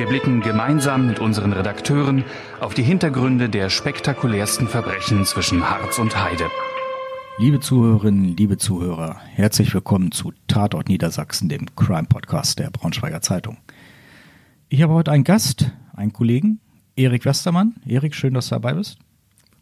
[0.00, 2.24] Wir blicken gemeinsam mit unseren Redakteuren
[2.58, 6.46] auf die Hintergründe der spektakulärsten Verbrechen zwischen Harz und Heide.
[7.36, 13.58] Liebe Zuhörerinnen, liebe Zuhörer, herzlich willkommen zu Tatort Niedersachsen, dem Crime-Podcast der Braunschweiger Zeitung.
[14.70, 16.60] Ich habe heute einen Gast, einen Kollegen,
[16.96, 17.74] Erik Westermann.
[17.86, 18.96] Erik, schön, dass du dabei bist.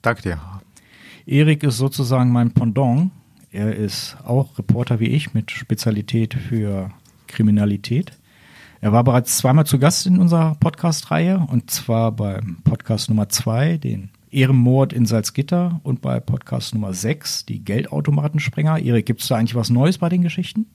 [0.03, 0.41] Danke dir.
[1.27, 3.11] Erik ist sozusagen mein Pendant.
[3.51, 6.93] Er ist auch Reporter wie ich mit Spezialität für
[7.27, 8.13] Kriminalität.
[8.81, 13.77] Er war bereits zweimal zu Gast in unserer Podcast-Reihe und zwar beim Podcast Nummer zwei,
[13.77, 18.79] den Ehrenmord in Salzgitter und bei Podcast Nummer sechs, die Geldautomatensprenger.
[18.79, 20.67] Erik, gibt es da eigentlich was Neues bei den Geschichten?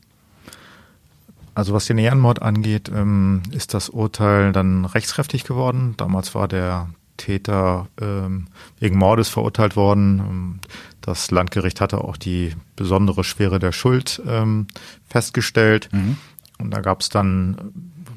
[1.55, 5.93] Also was den Ehrenmord angeht, ähm, ist das Urteil dann rechtskräftig geworden.
[5.95, 8.47] Damals war der Täter ähm,
[8.79, 10.19] wegen Mordes verurteilt worden.
[10.19, 10.59] Ähm,
[10.99, 14.67] das Landgericht hatte auch die besondere Schwere der Schuld ähm,
[15.07, 15.89] festgestellt.
[15.93, 16.17] Mhm.
[16.63, 17.73] Und da gab es dann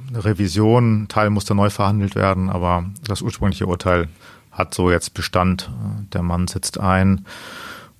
[0.08, 4.08] eine Revision, ein Teil musste neu verhandelt werden, aber das ursprüngliche Urteil
[4.52, 5.68] hat so jetzt Bestand.
[6.12, 7.26] Der Mann sitzt ein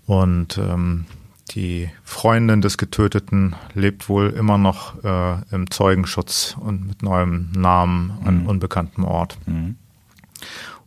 [0.06, 1.06] und ähm,
[1.50, 8.12] die Freundin des Getöteten lebt wohl immer noch äh, im Zeugenschutz und mit neuem Namen
[8.25, 8.47] an mhm.
[8.47, 9.38] unbekanntem Ort.
[9.47, 9.75] Mhm.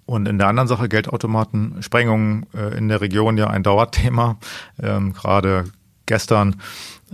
[0.05, 4.37] Und in der anderen Sache Geldautomaten, Sprengungen äh, in der Region ja ein Dauerthema.
[4.81, 5.65] Ähm, Gerade
[6.09, 6.57] gestern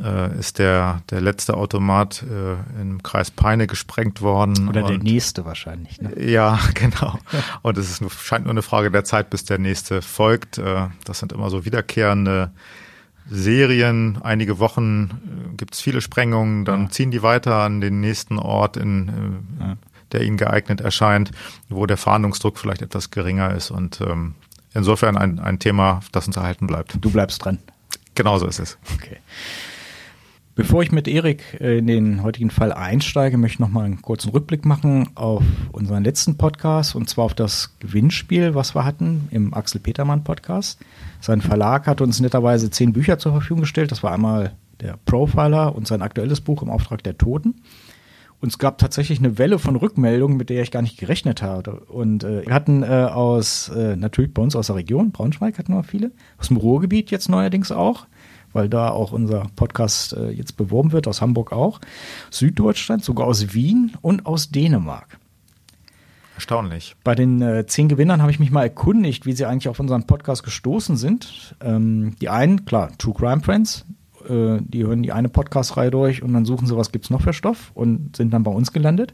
[0.03, 4.69] äh, ist der, der letzte Automat äh, im Kreis Peine gesprengt worden.
[4.69, 6.01] Oder der nächste wahrscheinlich.
[6.01, 6.19] Ne?
[6.19, 7.19] Ja, genau.
[7.61, 10.57] Und es ist nur, scheint nur eine Frage der Zeit, bis der nächste folgt.
[10.57, 12.51] Äh, das sind immer so wiederkehrende
[13.29, 14.19] Serien.
[14.23, 15.09] Einige Wochen
[15.53, 16.89] äh, gibt es viele Sprengungen, dann ja.
[16.89, 19.09] ziehen die weiter an den nächsten Ort, in,
[19.59, 19.77] äh, ja.
[20.13, 21.31] der ihnen geeignet erscheint,
[21.67, 23.71] wo der Fahndungsdruck vielleicht etwas geringer ist.
[23.71, 24.35] Und ähm,
[24.73, 26.97] insofern ein, ein Thema, das uns erhalten bleibt.
[27.01, 27.59] Du bleibst dran.
[28.15, 28.77] Genauso ist es.
[28.95, 29.17] Okay.
[30.55, 34.01] Bevor ich mit Erik äh, in den heutigen Fall einsteige, möchte ich noch mal einen
[34.01, 35.43] kurzen Rückblick machen auf
[35.73, 40.79] unseren letzten Podcast und zwar auf das Gewinnspiel, was wir hatten im Axel Petermann Podcast.
[41.19, 43.91] Sein Verlag hat uns netterweise zehn Bücher zur Verfügung gestellt.
[43.91, 47.55] Das war einmal der Profiler und sein aktuelles Buch im Auftrag der Toten.
[48.45, 51.77] Und es gab tatsächlich eine Welle von Rückmeldungen, mit der ich gar nicht gerechnet hatte.
[51.79, 55.73] Und äh, wir hatten äh, aus, äh, natürlich bei uns aus der Region, Braunschweig hatten
[55.73, 58.05] wir viele, aus dem Ruhrgebiet jetzt neuerdings auch,
[58.53, 61.81] weil da auch unser Podcast äh, jetzt beworben wird, aus Hamburg auch,
[62.29, 65.17] Süddeutschland, sogar aus Wien und aus Dänemark.
[66.35, 66.95] Erstaunlich.
[67.03, 70.05] Bei den äh, zehn Gewinnern habe ich mich mal erkundigt, wie sie eigentlich auf unseren
[70.05, 71.55] Podcast gestoßen sind.
[71.61, 73.87] Ähm, die einen, klar, True Crime Friends,
[74.29, 77.21] äh, die hören die eine Podcast-Reihe durch und dann suchen sie, was gibt es noch
[77.21, 79.13] für Stoff und sind dann bei uns gelandet.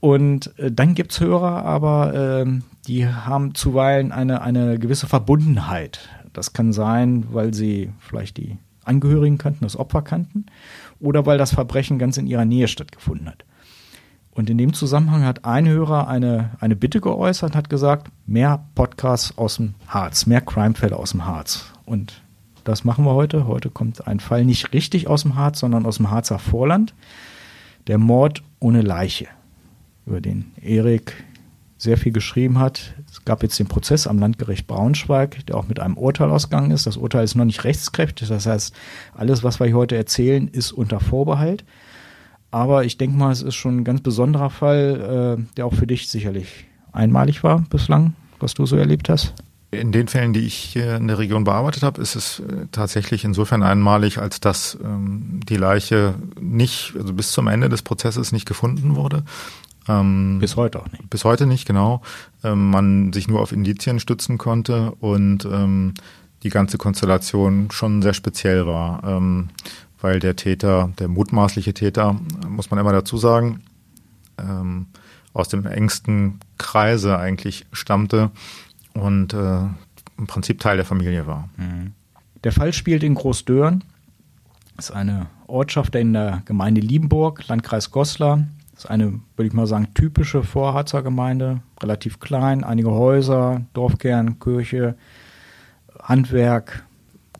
[0.00, 2.46] Und äh, dann gibt es Hörer, aber äh,
[2.86, 9.38] die haben zuweilen eine, eine gewisse Verbundenheit das kann sein, weil sie vielleicht die Angehörigen
[9.38, 10.46] kannten, das Opfer kannten
[11.00, 13.44] oder weil das Verbrechen ganz in ihrer Nähe stattgefunden hat.
[14.32, 19.36] Und in dem Zusammenhang hat ein Hörer eine, eine Bitte geäußert, hat gesagt, mehr Podcasts
[19.36, 21.72] aus dem Harz, mehr Crimefälle aus dem Harz.
[21.84, 22.22] Und
[22.64, 23.46] das machen wir heute.
[23.46, 26.94] Heute kommt ein Fall nicht richtig aus dem Harz, sondern aus dem Harzer Vorland.
[27.86, 29.28] Der Mord ohne Leiche,
[30.06, 31.24] über den Erik
[31.78, 32.94] sehr viel geschrieben hat.
[33.10, 36.86] Es gab jetzt den Prozess am Landgericht Braunschweig, der auch mit einem Urteil ausgegangen ist.
[36.86, 38.74] Das Urteil ist noch nicht rechtskräftig, das heißt,
[39.14, 41.64] alles, was wir hier heute erzählen, ist unter Vorbehalt.
[42.50, 45.86] Aber ich denke mal, es ist schon ein ganz besonderer Fall, äh, der auch für
[45.86, 49.34] dich sicherlich einmalig war bislang, was du so erlebt hast.
[49.72, 53.24] In den Fällen, die ich hier in der Region bearbeitet habe, ist es äh, tatsächlich
[53.24, 58.46] insofern einmalig, als dass ähm, die Leiche nicht, also bis zum Ende des Prozesses nicht
[58.46, 59.22] gefunden wurde,
[59.88, 61.08] ähm, bis heute auch nicht.
[61.08, 62.02] Bis heute nicht, genau.
[62.42, 65.94] Ähm, man sich nur auf Indizien stützen konnte und ähm,
[66.42, 69.50] die ganze Konstellation schon sehr speziell war, ähm,
[70.00, 72.18] weil der Täter, der mutmaßliche Täter,
[72.48, 73.62] muss man immer dazu sagen,
[74.38, 74.86] ähm,
[75.32, 78.30] aus dem engsten Kreise eigentlich stammte
[78.94, 79.60] und äh,
[80.18, 81.48] im Prinzip Teil der Familie war.
[81.56, 81.92] Mhm.
[82.44, 83.84] Der Fall spielt in Großdörn.
[84.76, 88.46] Das ist eine Ortschaft in der Gemeinde Liebenburg, Landkreis Goslar.
[88.72, 94.38] Das ist eine, würde ich mal sagen, typische Vorharzer Gemeinde, relativ klein, einige Häuser, Dorfkern,
[94.38, 94.96] Kirche,
[96.02, 96.84] Handwerk.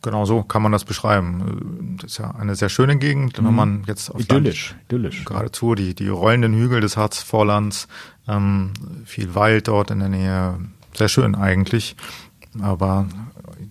[0.03, 1.97] Genau so kann man das beschreiben.
[2.01, 3.55] Das ist ja eine sehr schöne Gegend, wenn mhm.
[3.55, 5.25] man jetzt auf idyllisch, Land, idyllisch.
[5.25, 7.87] geradezu die, die rollenden Hügel des Harzvorlands,
[8.27, 8.73] Ähm,
[9.05, 10.59] viel Wald dort in der Nähe.
[10.95, 11.95] Sehr schön eigentlich.
[12.61, 13.07] Aber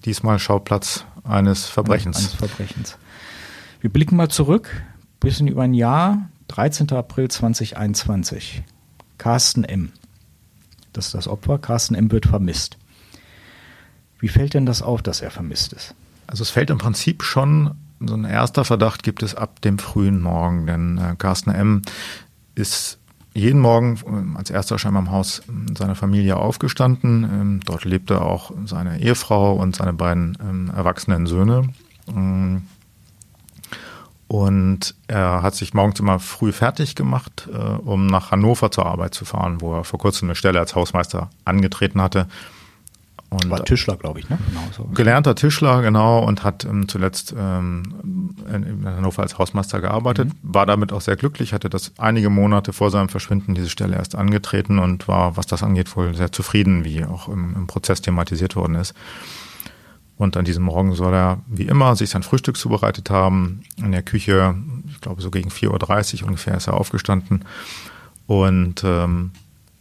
[0.05, 2.19] diesmal Schauplatz eines Verbrechens.
[2.19, 2.99] Eines Verbrechens.
[3.81, 4.83] Wir blicken mal zurück,
[5.21, 6.91] bisschen über ein Jahr, 13.
[6.93, 8.63] April 2021.
[9.19, 9.93] Carsten M.
[10.93, 11.59] Das ist das Opfer.
[11.59, 12.11] Carsten M.
[12.11, 12.79] wird vermisst.
[14.19, 15.95] Wie fällt denn das auf, dass er vermisst ist?
[16.27, 20.21] Also es fällt im Prinzip schon, so ein erster Verdacht gibt es ab dem frühen
[20.21, 21.83] Morgen, denn äh, Carsten M.
[22.55, 22.99] ist
[23.35, 23.99] jeden Morgen
[24.35, 27.25] äh, als erster scheinbar im Haus äh, seiner Familie aufgestanden.
[27.25, 31.69] Ähm, dort lebte auch seine Ehefrau und seine beiden ähm, erwachsenen Söhne.
[32.09, 32.63] Ähm,
[34.27, 39.13] und er hat sich morgens immer früh fertig gemacht, äh, um nach Hannover zur Arbeit
[39.13, 42.29] zu fahren, wo er vor kurzem eine Stelle als Hausmeister angetreten hatte.
[43.31, 44.39] Und War Tischler, glaube ich, ne?
[44.49, 44.85] Genau so.
[44.93, 50.39] Gelernter Tischler, genau, und hat ähm, zuletzt ähm, in, in, Hannover als Hausmeister gearbeitet, mhm.
[50.43, 54.17] war damit auch sehr glücklich, hatte das einige Monate vor seinem Verschwinden diese Stelle erst
[54.17, 58.57] angetreten und war, was das angeht, wohl sehr zufrieden, wie auch im, im Prozess thematisiert
[58.57, 58.95] worden ist.
[60.17, 63.63] Und an diesem Morgen soll er, wie immer, sich sein Frühstück zubereitet haben.
[63.77, 64.57] In der Küche,
[64.91, 67.45] ich glaube, so gegen 4.30 Uhr ungefähr ist er aufgestanden.
[68.27, 69.31] Und ähm,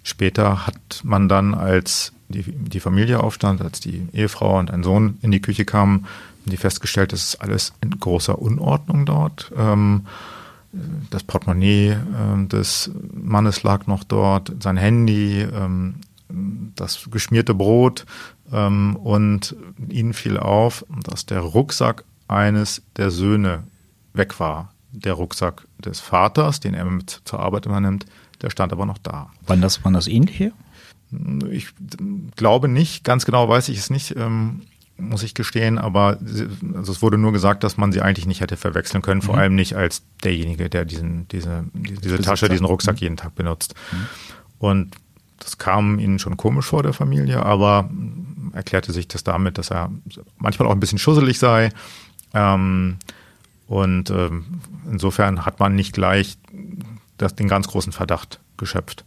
[0.03, 5.17] später hat man dann, als die, die Familie aufstand, als die Ehefrau und ein Sohn
[5.21, 6.05] in die Küche kamen,
[6.45, 9.51] die festgestellt, es ist alles in großer Unordnung dort.
[9.57, 10.05] Ähm,
[11.09, 15.95] das Portemonnaie äh, des Mannes lag noch dort, sein Handy, ähm,
[16.75, 18.05] das geschmierte Brot
[18.51, 19.55] ähm, und
[19.89, 23.63] ihnen fiel auf, dass der Rucksack eines der Söhne
[24.13, 24.71] weg war.
[24.91, 28.05] Der Rucksack des Vaters, den er mit zur Arbeit immer nimmt,
[28.41, 29.31] der stand aber noch da.
[29.47, 30.51] Waren das, waren das ähnliche?
[31.49, 31.69] Ich
[32.35, 34.61] glaube nicht, ganz genau weiß ich es nicht, ähm,
[34.97, 36.19] muss ich gestehen, aber
[36.75, 39.41] also es wurde nur gesagt, dass man sie eigentlich nicht hätte verwechseln können, vor mhm.
[39.41, 43.01] allem nicht als derjenige, der diesen, diese, diese Tasche, diesen Rucksack mhm.
[43.01, 43.75] jeden Tag benutzt.
[43.91, 44.07] Mhm.
[44.59, 44.95] Und
[45.39, 47.89] das kam ihnen schon komisch vor der Familie, aber
[48.53, 49.89] erklärte sich das damit, dass er
[50.37, 51.71] manchmal auch ein bisschen schusselig sei.
[52.33, 52.97] Ähm,
[53.67, 54.61] und ähm,
[54.91, 56.37] insofern hat man nicht gleich
[57.17, 59.05] das, den ganz großen Verdacht geschöpft.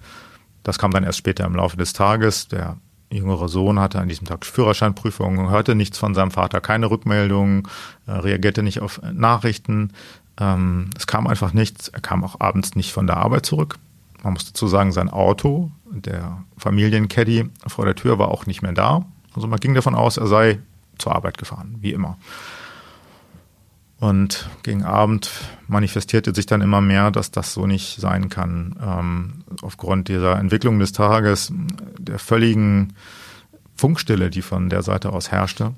[0.62, 2.48] Das kam dann erst später im Laufe des Tages.
[2.48, 2.76] Der
[3.10, 7.68] jüngere Sohn hatte an diesem Tag Führerscheinprüfung, hörte nichts von seinem Vater, keine Rückmeldungen,
[8.06, 9.92] äh, reagierte nicht auf Nachrichten.
[10.40, 11.88] Ähm, es kam einfach nichts.
[11.88, 13.76] Er kam auch abends nicht von der Arbeit zurück.
[14.22, 18.72] Man muss dazu sagen, sein Auto, der Familiencaddy vor der Tür war auch nicht mehr
[18.72, 19.04] da.
[19.34, 20.60] Also man ging davon aus, er sei
[20.98, 22.18] zur Arbeit gefahren, wie immer.
[24.02, 25.30] Und gegen Abend
[25.68, 28.74] manifestierte sich dann immer mehr, dass das so nicht sein kann.
[28.84, 31.52] Ähm, aufgrund dieser Entwicklung des Tages,
[31.98, 32.94] der völligen
[33.76, 35.74] Funkstille, die von der Seite aus herrschte.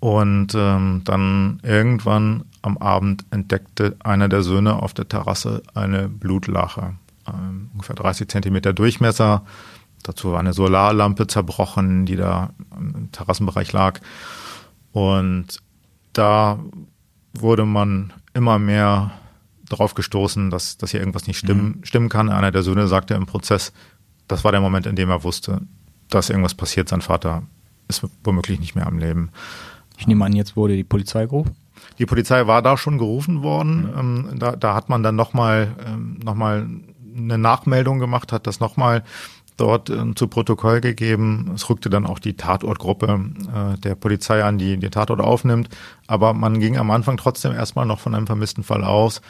[0.00, 6.92] Und ähm, dann irgendwann am Abend entdeckte einer der Söhne auf der Terrasse eine Blutlache.
[7.26, 9.46] Ähm, ungefähr 30 Zentimeter Durchmesser.
[10.02, 13.98] Dazu war eine Solarlampe zerbrochen, die da im Terrassenbereich lag.
[14.92, 15.62] Und
[16.18, 16.58] da
[17.34, 19.12] wurde man immer mehr
[19.68, 21.84] darauf gestoßen, dass, dass hier irgendwas nicht stimmen, mhm.
[21.84, 22.30] stimmen kann.
[22.30, 23.72] Einer der Söhne sagte im Prozess,
[24.28, 25.62] das war der Moment, in dem er wusste,
[26.08, 26.88] dass irgendwas passiert.
[26.88, 27.42] Sein Vater
[27.88, 29.30] ist womöglich nicht mehr am Leben.
[29.98, 31.56] Ich nehme an, jetzt wurde die Polizei gerufen?
[31.98, 33.82] Die Polizei war da schon gerufen worden.
[33.82, 33.98] Mhm.
[33.98, 36.68] Ähm, da, da hat man dann nochmal ähm, noch mal
[37.16, 39.02] eine Nachmeldung gemacht, hat das nochmal
[39.56, 41.52] dort äh, zu Protokoll gegeben.
[41.54, 45.68] Es rückte dann auch die Tatortgruppe äh, der Polizei an, die den Tatort aufnimmt.
[46.06, 49.20] Aber man ging am Anfang trotzdem erstmal noch von einem vermissten Fall aus,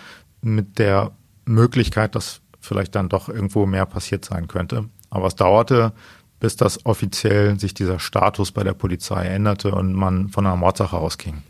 [0.42, 1.12] mit der
[1.44, 4.88] Möglichkeit, dass vielleicht dann doch irgendwo mehr passiert sein könnte.
[5.10, 5.92] Aber es dauerte,
[6.40, 10.96] bis das offiziell sich dieser Status bei der Polizei änderte und man von einer Mordsache
[10.96, 11.42] ausging.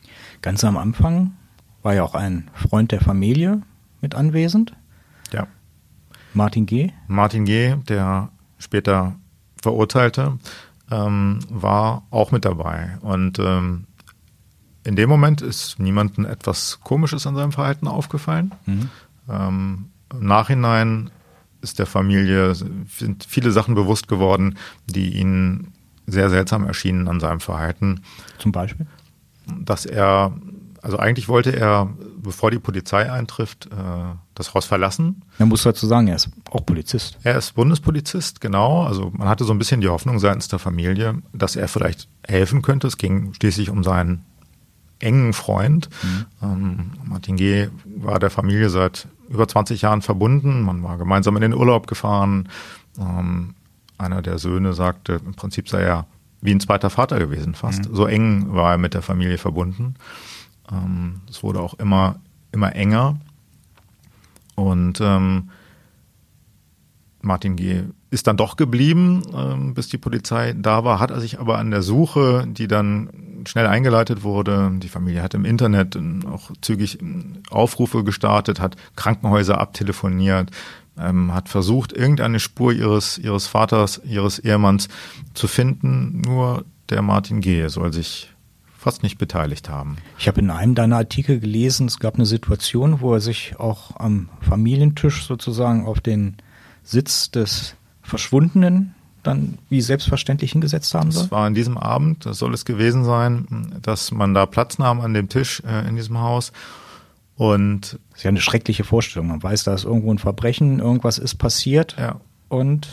[0.42, 1.32] Ganz am Anfang
[1.82, 3.62] war ja auch ein Freund der Familie
[4.00, 4.74] mit anwesend.
[5.32, 5.46] Ja.
[6.34, 6.92] Martin G.
[7.08, 9.16] Martin G., der später
[9.60, 10.38] Verurteilte,
[10.90, 12.98] ähm, war auch mit dabei.
[13.00, 13.86] Und ähm,
[14.84, 18.54] in dem Moment ist niemandem etwas Komisches an seinem Verhalten aufgefallen.
[18.66, 18.90] Mhm.
[19.28, 21.10] Ähm, Im Nachhinein
[21.60, 25.72] ist der Familie sind viele Sachen bewusst geworden, die ihnen
[26.06, 28.02] sehr seltsam erschienen an seinem Verhalten.
[28.38, 28.86] Zum Beispiel?
[29.46, 30.32] Dass er,
[30.82, 35.22] also eigentlich wollte er bevor die Polizei eintrifft, äh, das Haus verlassen.
[35.38, 37.18] Man muss dazu sagen, er ist auch Polizist.
[37.24, 38.84] Er ist Bundespolizist, genau.
[38.84, 42.62] Also man hatte so ein bisschen die Hoffnung seitens der Familie, dass er vielleicht helfen
[42.62, 42.86] könnte.
[42.86, 44.24] Es ging schließlich um seinen
[44.98, 45.88] engen Freund.
[46.02, 46.26] Mhm.
[46.42, 47.68] Ähm, Martin G.
[47.84, 50.62] war der Familie seit über 20 Jahren verbunden.
[50.62, 52.48] Man war gemeinsam in den Urlaub gefahren.
[52.98, 53.54] Ähm,
[53.98, 56.06] einer der Söhne sagte, im Prinzip sei er
[56.42, 57.88] wie ein zweiter Vater gewesen fast.
[57.88, 57.94] Mhm.
[57.94, 59.94] So eng war er mit der Familie verbunden.
[60.70, 62.16] Ähm, es wurde auch immer,
[62.52, 63.16] immer enger.
[64.56, 65.50] Und ähm,
[67.22, 67.82] Martin G.
[68.10, 71.70] ist dann doch geblieben, ähm, bis die Polizei da war, hat er sich aber an
[71.70, 73.10] der Suche, die dann
[73.46, 75.96] schnell eingeleitet wurde, die Familie hat im Internet
[76.26, 76.98] auch zügig
[77.50, 80.50] Aufrufe gestartet, hat Krankenhäuser abtelefoniert,
[80.98, 84.88] ähm, hat versucht, irgendeine Spur ihres, ihres Vaters, ihres Ehemanns
[85.34, 86.22] zu finden.
[86.22, 87.68] Nur der Martin G.
[87.68, 88.32] soll sich
[88.86, 89.96] fast nicht beteiligt haben.
[90.16, 93.96] Ich habe in einem deiner Artikel gelesen, es gab eine Situation, wo er sich auch
[93.96, 96.36] am Familientisch sozusagen auf den
[96.84, 101.24] Sitz des Verschwundenen dann wie selbstverständlich hingesetzt haben soll?
[101.24, 105.00] Es war an diesem Abend, das soll es gewesen sein, dass man da Platz nahm
[105.00, 106.52] an dem Tisch äh, in diesem Haus.
[107.34, 109.26] Und das ist ja eine schreckliche Vorstellung.
[109.26, 111.96] Man weiß, da ist irgendwo ein Verbrechen, irgendwas ist passiert.
[111.98, 112.20] Ja.
[112.48, 112.86] Und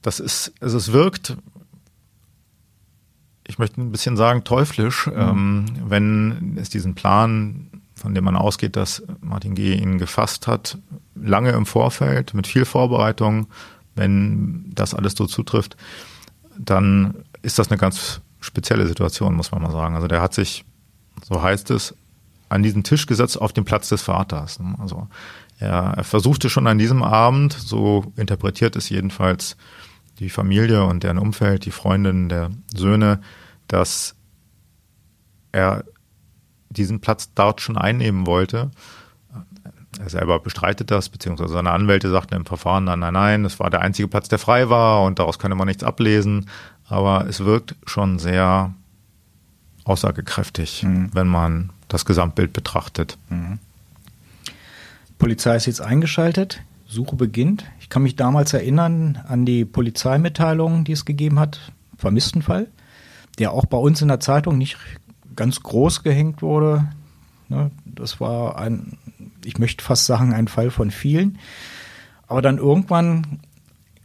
[0.00, 1.36] das ist, also es wirkt,
[3.48, 5.12] ich möchte ein bisschen sagen, teuflisch, mhm.
[5.16, 9.74] ähm, wenn es diesen Plan, von dem man ausgeht, dass Martin G.
[9.74, 10.78] ihn gefasst hat,
[11.16, 13.48] lange im Vorfeld, mit viel Vorbereitung,
[13.96, 15.76] wenn das alles so zutrifft,
[16.56, 19.96] dann ist das eine ganz spezielle Situation, muss man mal sagen.
[19.96, 20.64] Also der hat sich,
[21.24, 21.94] so heißt es,
[22.48, 24.60] an diesen Tisch gesetzt auf den Platz des Vaters.
[24.78, 25.08] Also
[25.58, 29.56] er, er versuchte schon an diesem Abend, so interpretiert es jedenfalls
[30.18, 33.20] die Familie und deren Umfeld, die Freundinnen der Söhne,
[33.68, 34.14] dass
[35.52, 35.84] er
[36.70, 38.70] diesen Platz dort schon einnehmen wollte
[39.98, 43.70] er selber bestreitet das, beziehungsweise seine Anwälte sagten im Verfahren, nein, nein, nein, das war
[43.70, 46.48] der einzige Platz, der frei war und daraus könne man nichts ablesen.
[46.86, 48.72] Aber es wirkt schon sehr
[49.84, 51.10] aussagekräftig, mhm.
[51.12, 53.18] wenn man das Gesamtbild betrachtet.
[53.28, 53.58] Mhm.
[55.18, 57.64] Polizei ist jetzt eingeschaltet, Suche beginnt.
[57.80, 62.68] Ich kann mich damals erinnern an die Polizeimitteilung, die es gegeben hat, Vermisstenfall,
[63.38, 64.76] der auch bei uns in der Zeitung nicht
[65.36, 66.88] ganz groß gehängt wurde.
[67.48, 68.98] Ne, das war ein
[69.48, 71.38] ich möchte fast sagen, ein Fall von vielen.
[72.26, 73.40] Aber dann irgendwann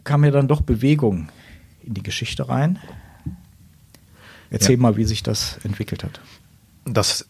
[0.03, 1.29] kam ja dann doch Bewegung
[1.81, 2.79] in die Geschichte rein.
[4.49, 4.81] Erzähl ja.
[4.81, 6.21] mal, wie sich das entwickelt hat.
[6.85, 7.27] Das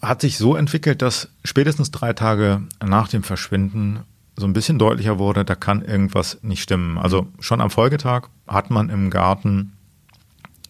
[0.00, 4.00] hat sich so entwickelt, dass spätestens drei Tage nach dem Verschwinden
[4.38, 6.96] so ein bisschen deutlicher wurde, da kann irgendwas nicht stimmen.
[6.96, 9.72] Also schon am Folgetag hat man im Garten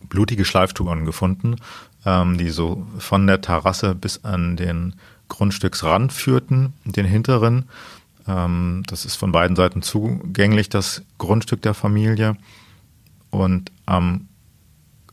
[0.08, 1.56] blutige Schleiftouren gefunden,
[2.06, 4.94] ähm, die so von der Terrasse bis an den
[5.28, 7.66] Grundstücksrand führten, den hinteren.
[8.26, 12.36] Ähm, das ist von beiden Seiten zugänglich, das Grundstück der Familie.
[13.30, 14.28] Und am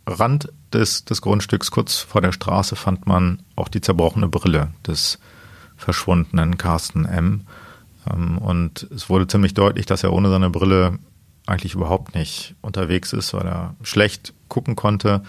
[0.08, 5.20] Rand des, des Grundstücks, kurz vor der Straße, fand man auch die zerbrochene Brille des
[5.76, 7.42] verschwundenen Carsten M.
[8.12, 11.00] Ähm, und es wurde ziemlich deutlich, dass er ohne seine Brille
[11.46, 15.22] eigentlich überhaupt nicht unterwegs ist, weil er schlecht gucken konnte.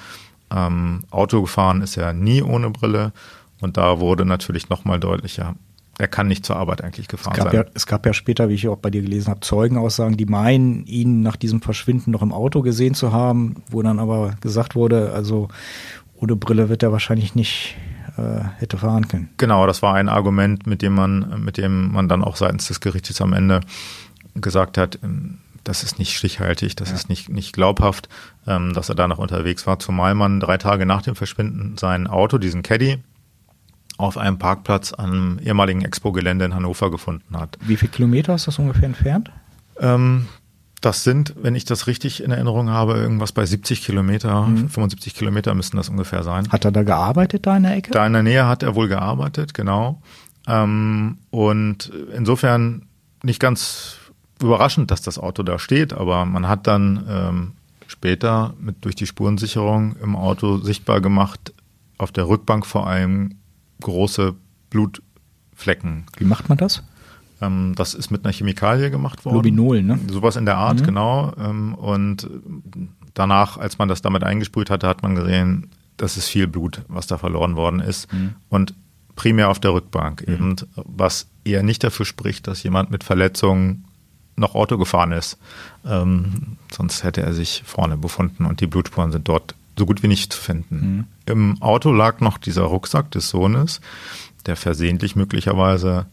[0.51, 3.13] Ähm, Auto gefahren ist er nie ohne Brille
[3.61, 5.57] und da wurde natürlich nochmal deutlicher,
[5.99, 7.55] er kann nicht zur Arbeit eigentlich gefahren es sein.
[7.55, 10.87] Ja, es gab ja später, wie ich auch bei dir gelesen habe, Zeugenaussagen, die meinen,
[10.87, 15.13] ihn nach diesem Verschwinden noch im Auto gesehen zu haben, wo dann aber gesagt wurde,
[15.13, 15.49] also
[16.15, 17.77] ohne Brille wird er wahrscheinlich nicht
[18.17, 19.31] äh, hätte fahren können.
[19.37, 22.81] Genau, das war ein Argument, mit dem man, mit dem man dann auch seitens des
[22.81, 23.61] Gerichtes am Ende
[24.35, 26.95] gesagt hat, ähm, das ist nicht stichhaltig, das ja.
[26.95, 28.09] ist nicht, nicht glaubhaft,
[28.47, 32.07] ähm, dass er da noch unterwegs war, zumal man drei Tage nach dem Verschwinden sein
[32.07, 33.03] Auto, diesen Caddy,
[33.99, 37.59] auf einem Parkplatz am ehemaligen Expo-Gelände in Hannover gefunden hat.
[37.63, 39.31] Wie viele Kilometer ist das ungefähr entfernt?
[39.81, 40.27] Ähm,
[40.87, 44.69] das sind, wenn ich das richtig in Erinnerung habe, irgendwas bei 70 Kilometer, mhm.
[44.69, 46.49] 75 Kilometer müssten das ungefähr sein.
[46.51, 47.91] Hat er da gearbeitet, da in der Ecke?
[47.91, 50.01] Da in der Nähe hat er wohl gearbeitet, genau.
[50.47, 52.87] Ähm, und insofern
[53.25, 53.97] nicht ganz
[54.41, 57.53] überraschend, dass das Auto da steht, aber man hat dann ähm,
[57.89, 61.53] später mit durch die Spurensicherung im Auto sichtbar gemacht,
[61.99, 63.35] auf der Rückbank vor allem
[63.81, 64.35] große
[64.71, 66.07] Blutflecken.
[66.17, 66.85] Wie macht man das?
[67.41, 69.37] Ähm, das ist mit einer Chemikalie gemacht worden.
[69.37, 69.99] Lubinol, ne?
[70.09, 70.85] Sowas in der Art, mhm.
[70.85, 71.33] genau.
[71.39, 72.29] Ähm, und
[73.15, 77.07] danach, als man das damit eingesprüht hatte, hat man gesehen, das ist viel Blut, was
[77.07, 78.13] da verloren worden ist.
[78.13, 78.35] Mhm.
[78.49, 78.75] Und
[79.15, 80.35] primär auf der Rückbank mhm.
[80.35, 83.85] eben, was eher nicht dafür spricht, dass jemand mit Verletzungen
[84.37, 85.39] noch Auto gefahren ist.
[85.85, 90.09] Ähm, sonst hätte er sich vorne befunden und die Blutspuren sind dort so gut wie
[90.09, 90.77] nicht zu finden.
[90.77, 91.05] Mhm.
[91.27, 93.81] Im Auto lag noch dieser Rucksack des Sohnes,
[94.45, 96.07] der versehentlich möglicherweise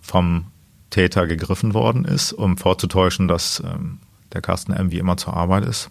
[0.00, 0.46] vom
[0.90, 3.98] Täter gegriffen worden ist, um vorzutäuschen, dass ähm,
[4.32, 4.90] der Carsten M.
[4.90, 5.90] wie immer zur Arbeit ist.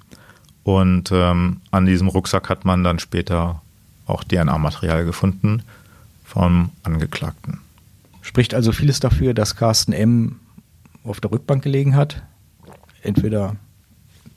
[0.63, 3.61] Und ähm, an diesem Rucksack hat man dann später
[4.05, 5.63] auch DNA-Material gefunden
[6.25, 7.59] vom Angeklagten.
[8.21, 10.39] Spricht also vieles dafür, dass Carsten M.
[11.03, 12.21] auf der Rückbank gelegen hat,
[13.01, 13.55] entweder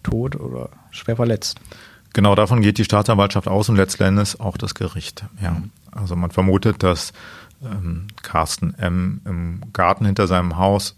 [0.02, 1.60] tot oder schwer verletzt.
[2.12, 5.24] Genau, davon geht die Staatsanwaltschaft aus und letztendlich auch das Gericht.
[5.42, 5.62] Ja.
[5.90, 7.12] Also man vermutet, dass
[7.64, 9.20] ähm, Carsten M.
[9.24, 10.96] im Garten hinter seinem Haus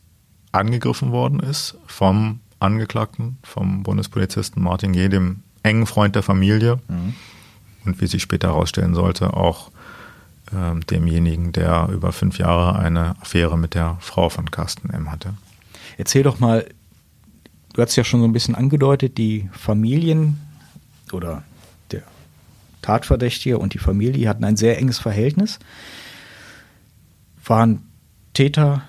[0.53, 7.15] angegriffen worden ist vom Angeklagten, vom Bundespolizisten Martin G., dem engen Freund der Familie mhm.
[7.85, 9.71] und wie sich später herausstellen sollte, auch
[10.53, 15.11] äh, demjenigen, der über fünf Jahre eine Affäre mit der Frau von Carsten M.
[15.11, 15.35] hatte.
[15.97, 16.67] Erzähl doch mal,
[17.73, 20.41] du hast ja schon so ein bisschen angedeutet, die Familien
[21.13, 21.43] oder
[21.91, 22.03] der
[22.83, 25.59] Tatverdächtige und die Familie hatten ein sehr enges Verhältnis.
[27.45, 27.83] Waren
[28.33, 28.83] Täter,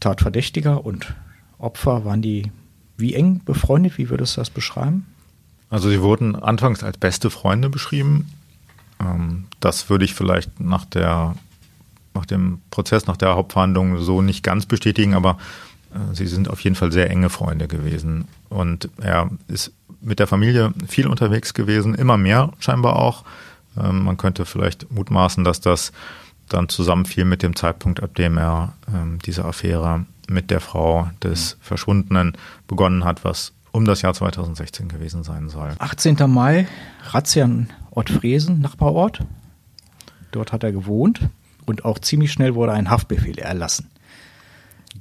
[0.00, 1.14] Tatverdächtiger und
[1.58, 2.50] Opfer, waren die
[2.96, 3.98] wie eng befreundet?
[3.98, 5.06] Wie würdest du das beschreiben?
[5.70, 8.30] Also sie wurden anfangs als beste Freunde beschrieben.
[9.00, 11.34] Ähm, das würde ich vielleicht nach der
[12.14, 15.36] nach dem Prozess, nach der Hauptverhandlung so nicht ganz bestätigen, aber
[15.94, 18.26] äh, sie sind auf jeden Fall sehr enge Freunde gewesen.
[18.48, 23.24] Und er ist mit der Familie viel unterwegs gewesen, immer mehr scheinbar auch.
[23.78, 25.92] Ähm, man könnte vielleicht mutmaßen, dass das
[26.48, 31.56] dann zusammenfiel mit dem Zeitpunkt, ab dem er ähm, diese Affäre mit der Frau des
[31.60, 32.36] Verschwundenen
[32.66, 35.72] begonnen hat, was um das Jahr 2016 gewesen sein soll.
[35.78, 36.16] 18.
[36.28, 36.66] Mai,
[37.10, 39.20] Razzia in Ortfresen, Nachbarort.
[40.32, 41.20] Dort hat er gewohnt
[41.66, 43.90] und auch ziemlich schnell wurde ein Haftbefehl erlassen.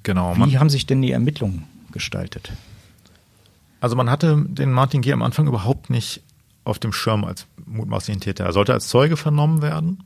[0.03, 0.35] Genau.
[0.37, 2.51] Wie haben sich denn die Ermittlungen gestaltet?
[3.79, 5.13] Also man hatte den Martin G.
[5.13, 6.21] am Anfang überhaupt nicht
[6.63, 8.45] auf dem Schirm als mutmaßlichen Täter.
[8.45, 10.03] Er sollte als Zeuge vernommen werden.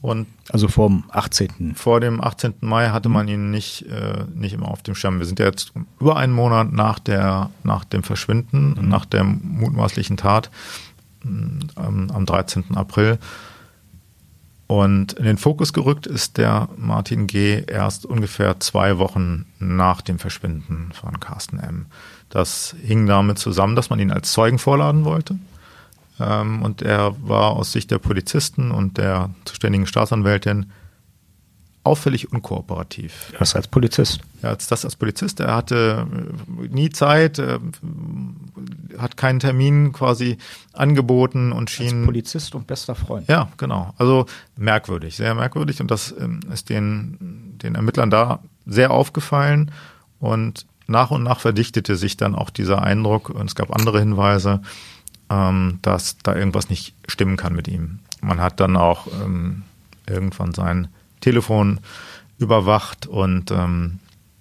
[0.00, 1.74] Und also vor dem 18.
[1.74, 2.54] Vor dem 18.
[2.60, 5.18] Mai hatte man ihn nicht, äh, nicht immer auf dem Schirm.
[5.18, 8.88] Wir sind ja jetzt über einen Monat nach, der, nach dem Verschwinden, mhm.
[8.88, 10.50] nach der mutmaßlichen Tat
[11.24, 12.76] ähm, am 13.
[12.76, 13.18] April.
[14.68, 17.64] Und in den Fokus gerückt ist der Martin G.
[17.66, 21.86] erst ungefähr zwei Wochen nach dem Verschwinden von Carsten M.
[22.28, 25.38] Das hing damit zusammen, dass man ihn als Zeugen vorladen wollte.
[26.20, 30.66] Ähm, und er war aus Sicht der Polizisten und der zuständigen Staatsanwältin
[31.88, 33.32] auffällig unkooperativ.
[33.38, 34.20] Was als Polizist?
[34.42, 35.40] Ja, als das als Polizist.
[35.40, 36.06] Er hatte
[36.62, 37.58] äh, nie Zeit, äh,
[38.98, 40.36] hat keinen Termin quasi
[40.74, 42.00] angeboten und schien.
[42.00, 43.26] Als Polizist und bester Freund.
[43.28, 43.94] Ja, genau.
[43.96, 45.80] Also merkwürdig, sehr merkwürdig.
[45.80, 49.70] Und das ähm, ist den, den Ermittlern da sehr aufgefallen.
[50.20, 53.30] Und nach und nach verdichtete sich dann auch dieser Eindruck.
[53.30, 54.60] Und es gab andere Hinweise,
[55.30, 58.00] ähm, dass da irgendwas nicht stimmen kann mit ihm.
[58.20, 59.62] Man hat dann auch ähm,
[60.06, 60.88] irgendwann sein
[61.20, 61.80] Telefon
[62.38, 63.98] überwacht und ähm,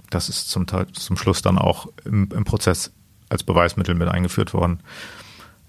[0.10, 2.94] das ist zum, Teil, zum Schluss dann auch im, im Prozess
[3.30, 4.80] als Beweismittel mit eingeführt worden.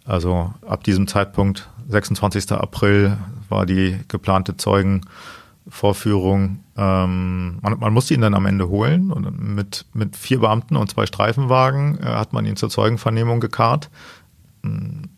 [0.04, 2.52] Also ab diesem Zeitpunkt, 26.
[2.52, 6.60] April, war die geplante Zeugenvorführung.
[6.76, 10.90] Ähm, man, man, musste ihn dann am Ende holen und mit, mit vier Beamten und
[10.90, 13.90] zwei Streifenwagen äh, hat man ihn zur Zeugenvernehmung gekarrt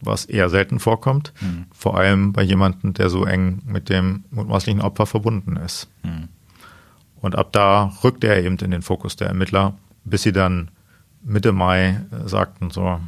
[0.00, 1.66] was eher selten vorkommt, mhm.
[1.72, 5.88] vor allem bei jemandem, der so eng mit dem mutmaßlichen Opfer verbunden ist.
[6.02, 6.28] Mhm.
[7.20, 9.74] Und ab da rückte er eben in den Fokus der Ermittler,
[10.04, 10.70] bis sie dann
[11.22, 13.00] Mitte Mai äh, sagten, so,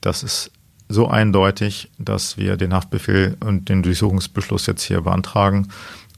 [0.00, 0.52] das ist
[0.88, 5.68] so eindeutig, dass wir den Haftbefehl und den Durchsuchungsbeschluss jetzt hier beantragen,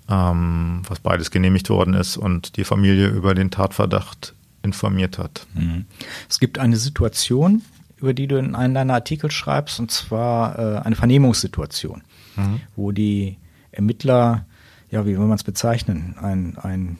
[0.08, 5.46] ähm, was beides genehmigt worden ist und die Familie über den Tatverdacht informiert hat.
[5.54, 5.86] Mhm.
[6.28, 7.62] Es gibt eine Situation,
[8.00, 12.02] über die du in einem deiner Artikel schreibst, und zwar äh, eine Vernehmungssituation,
[12.36, 12.60] mhm.
[12.76, 13.36] wo die
[13.72, 14.46] Ermittler,
[14.90, 16.98] ja, wie will man es bezeichnen, ein, ein,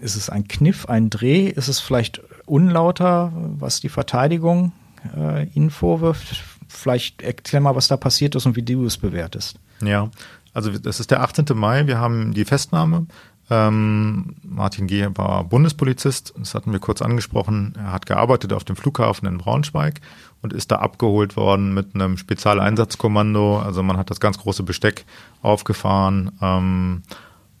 [0.00, 4.72] ist es ein Kniff, ein Dreh, ist es vielleicht unlauter, was die Verteidigung
[5.16, 6.44] äh, ihnen vorwirft?
[6.68, 9.58] Vielleicht erklär mal, was da passiert ist und wie du es bewertest.
[9.82, 10.10] Ja,
[10.52, 11.44] also das ist der 18.
[11.54, 13.06] Mai, wir haben die Festnahme
[13.48, 15.08] ähm, Martin G.
[15.14, 17.74] war Bundespolizist, das hatten wir kurz angesprochen.
[17.76, 20.00] Er hat gearbeitet auf dem Flughafen in Braunschweig
[20.42, 23.58] und ist da abgeholt worden mit einem Spezialeinsatzkommando.
[23.58, 25.04] Also man hat das ganz große Besteck
[25.42, 27.02] aufgefahren, ähm,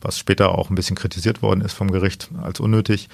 [0.00, 3.08] was später auch ein bisschen kritisiert worden ist vom Gericht als unnötig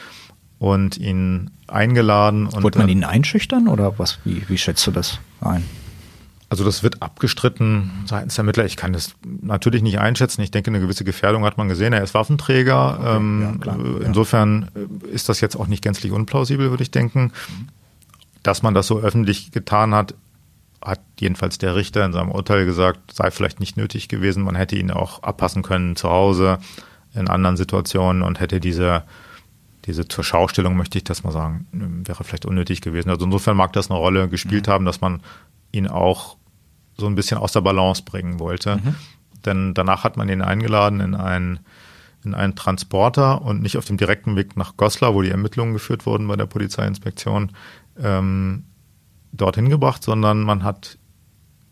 [0.58, 2.46] und ihn eingeladen.
[2.46, 4.18] Und, Wollte man ihn einschüchtern oder was?
[4.24, 5.64] Wie, wie schätzt du das ein?
[6.52, 8.66] Also das wird abgestritten seitens der Ermittler.
[8.66, 10.42] Ich kann das natürlich nicht einschätzen.
[10.42, 11.94] Ich denke, eine gewisse Gefährdung hat man gesehen.
[11.94, 12.98] Er ist Waffenträger.
[13.00, 15.08] Okay, ähm, ja, klar, insofern ja.
[15.08, 17.32] ist das jetzt auch nicht gänzlich unplausibel, würde ich denken.
[18.42, 20.12] Dass man das so öffentlich getan hat,
[20.84, 24.42] hat jedenfalls der Richter in seinem Urteil gesagt, sei vielleicht nicht nötig gewesen.
[24.42, 26.58] Man hätte ihn auch abpassen können zu Hause
[27.14, 29.04] in anderen Situationen und hätte diese
[29.86, 31.66] diese zur Schaustellung, möchte ich das mal sagen,
[32.06, 33.08] wäre vielleicht unnötig gewesen.
[33.08, 34.70] Also insofern mag das eine Rolle gespielt mhm.
[34.70, 35.22] haben, dass man
[35.72, 36.36] ihn auch
[37.02, 38.76] so ein bisschen aus der Balance bringen wollte.
[38.76, 38.94] Mhm.
[39.44, 41.60] Denn danach hat man ihn eingeladen in einen,
[42.24, 46.06] in einen Transporter und nicht auf dem direkten Weg nach Goslar, wo die Ermittlungen geführt
[46.06, 47.52] wurden bei der Polizeiinspektion,
[48.00, 48.64] ähm,
[49.32, 50.98] dorthin gebracht, sondern man hat,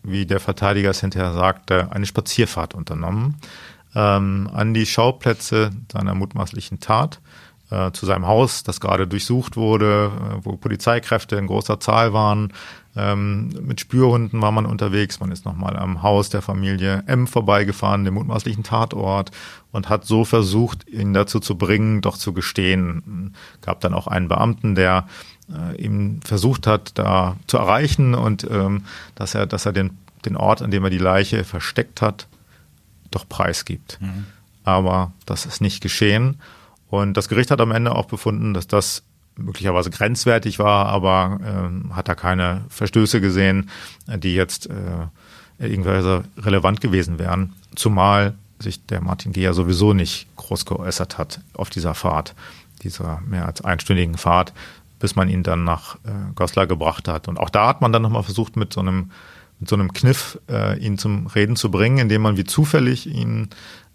[0.02, 3.36] wie der Verteidiger es hinterher sagte, eine Spazierfahrt unternommen
[3.94, 7.20] ähm, an die Schauplätze seiner mutmaßlichen Tat.
[7.70, 12.52] äh, zu seinem Haus, das gerade durchsucht wurde, äh, wo Polizeikräfte in großer Zahl waren.
[12.96, 15.20] Ähm, mit Spürhunden war man unterwegs.
[15.20, 19.30] Man ist nochmal am Haus der Familie M vorbeigefahren, dem mutmaßlichen Tatort,
[19.70, 23.34] und hat so versucht, ihn dazu zu bringen, doch zu gestehen.
[23.60, 25.06] Gab dann auch einen Beamten, der
[25.52, 30.36] äh, ihm versucht hat, da zu erreichen und ähm, dass er, dass er den, den
[30.36, 32.26] Ort, an dem er die Leiche versteckt hat,
[33.12, 33.98] doch preisgibt.
[34.00, 34.26] Mhm.
[34.64, 36.40] Aber das ist nicht geschehen.
[36.88, 39.04] Und das Gericht hat am Ende auch befunden, dass das
[39.40, 43.70] möglicherweise grenzwertig war, aber äh, hat da keine Verstöße gesehen,
[44.06, 47.52] die jetzt äh, irgendwelche relevant gewesen wären.
[47.74, 52.34] Zumal sich der Martin Geher sowieso nicht groß geäußert hat auf dieser Fahrt,
[52.82, 54.52] dieser mehr als einstündigen Fahrt,
[54.98, 57.28] bis man ihn dann nach äh, Goslar gebracht hat.
[57.28, 59.10] Und auch da hat man dann nochmal versucht, mit so einem,
[59.58, 63.48] mit so einem Kniff äh, ihn zum Reden zu bringen, indem man wie zufällig ihn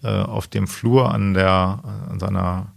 [0.04, 1.80] äh, auf dem Flur an der,
[2.10, 2.68] an seiner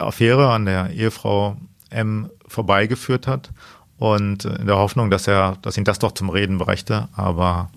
[0.00, 1.56] Affäre an der Ehefrau
[1.90, 3.50] M vorbeigeführt hat
[3.98, 7.70] und in der Hoffnung, dass er, dass ihn das doch zum Reden brächte, aber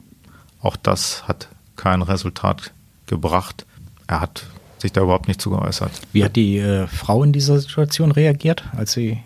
[0.62, 2.74] auch das hat kein Resultat
[3.06, 3.66] gebracht.
[4.08, 4.48] Er hat
[4.80, 5.92] sich da überhaupt nicht zu geäußert.
[6.12, 9.20] Wie hat die äh, Frau in dieser Situation reagiert, als sie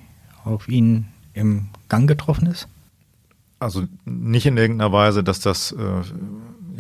[0.44, 2.68] auf ihn im Gang getroffen ist?
[3.60, 5.76] Also nicht in irgendeiner Weise, dass das äh,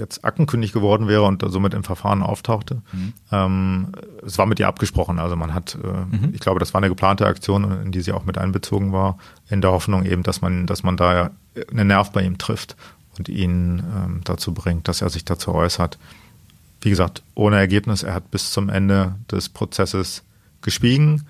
[0.02, 2.82] jetzt aktenkündig geworden wäre und somit im Verfahren auftauchte.
[2.92, 3.14] Mhm.
[3.32, 3.88] Ähm,
[4.26, 5.20] es war mit ihr abgesprochen.
[5.20, 6.34] Also man hat, äh, mhm.
[6.34, 9.18] ich glaube, das war eine geplante Aktion, in die sie auch mit einbezogen war,
[9.50, 11.32] in der Hoffnung eben, dass man, dass man da
[11.70, 12.76] einen Nerv bei ihm trifft
[13.18, 15.98] und ihn ähm, dazu bringt, dass er sich dazu äußert.
[16.82, 18.04] Wie gesagt, ohne Ergebnis.
[18.04, 20.24] Er hat bis zum Ende des Prozesses
[20.62, 21.28] geschwiegen,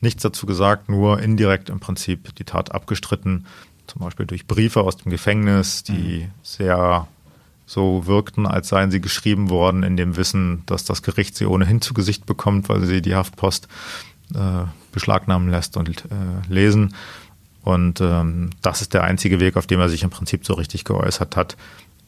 [0.00, 3.46] nichts dazu gesagt, nur indirekt im Prinzip die Tat abgestritten,
[3.86, 6.30] zum Beispiel durch Briefe aus dem Gefängnis, die mhm.
[6.42, 7.08] sehr
[7.70, 11.80] so wirkten, als seien sie geschrieben worden in dem Wissen, dass das Gericht sie ohnehin
[11.80, 13.68] zu Gesicht bekommt, weil sie die Haftpost
[14.34, 16.96] äh, beschlagnahmen lässt und äh, lesen.
[17.62, 20.84] Und ähm, das ist der einzige Weg, auf dem er sich im Prinzip so richtig
[20.84, 21.56] geäußert hat.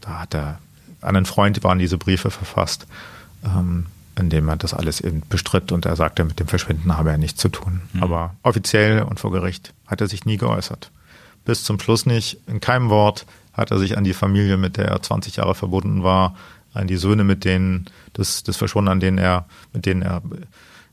[0.00, 0.58] Da hat er
[1.00, 2.88] an einen Freund waren diese Briefe verfasst,
[3.44, 3.86] ähm,
[4.18, 7.18] in dem er das alles eben bestritt und er sagte, mit dem Verschwinden habe er
[7.18, 7.82] nichts zu tun.
[7.92, 8.02] Mhm.
[8.02, 10.90] Aber offiziell und vor Gericht hat er sich nie geäußert.
[11.44, 14.88] Bis zum Schluss nicht, in keinem Wort, hat er sich an die Familie, mit der
[14.88, 16.34] er 20 Jahre verbunden war,
[16.74, 17.86] an die Söhne, mit denen
[18.16, 20.22] des, des Verschwundenen, an denen er, mit denen er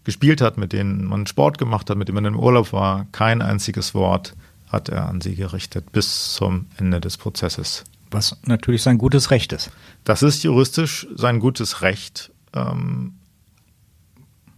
[0.04, 3.08] gespielt hat, mit denen man Sport gemacht hat, mit denen man im Urlaub war.
[3.12, 4.36] Kein einziges Wort
[4.68, 7.84] hat er an sie gerichtet bis zum Ende des Prozesses.
[8.12, 9.72] Was natürlich sein gutes Recht ist.
[10.04, 12.32] Das ist juristisch sein gutes Recht.
[12.54, 13.14] Ähm,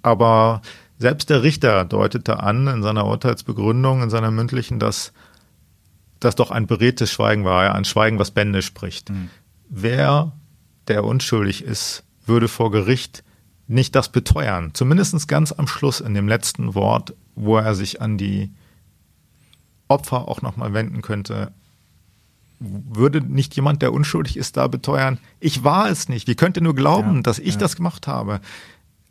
[0.01, 0.61] aber
[0.99, 5.13] selbst der Richter deutete an in seiner Urteilsbegründung, in seiner mündlichen, dass
[6.21, 9.09] das doch ein beredtes Schweigen war, ja, ein Schweigen, was Bände spricht.
[9.09, 9.29] Mhm.
[9.67, 10.31] Wer,
[10.87, 13.23] der unschuldig ist, würde vor Gericht
[13.67, 14.71] nicht das beteuern.
[14.73, 18.51] Zumindest ganz am Schluss in dem letzten Wort, wo er sich an die
[19.87, 21.51] Opfer auch nochmal wenden könnte.
[22.59, 26.27] Würde nicht jemand, der unschuldig ist, da beteuern, ich war es nicht.
[26.27, 27.59] Wie könnt ihr nur glauben, ja, dass ich ja.
[27.59, 28.41] das gemacht habe?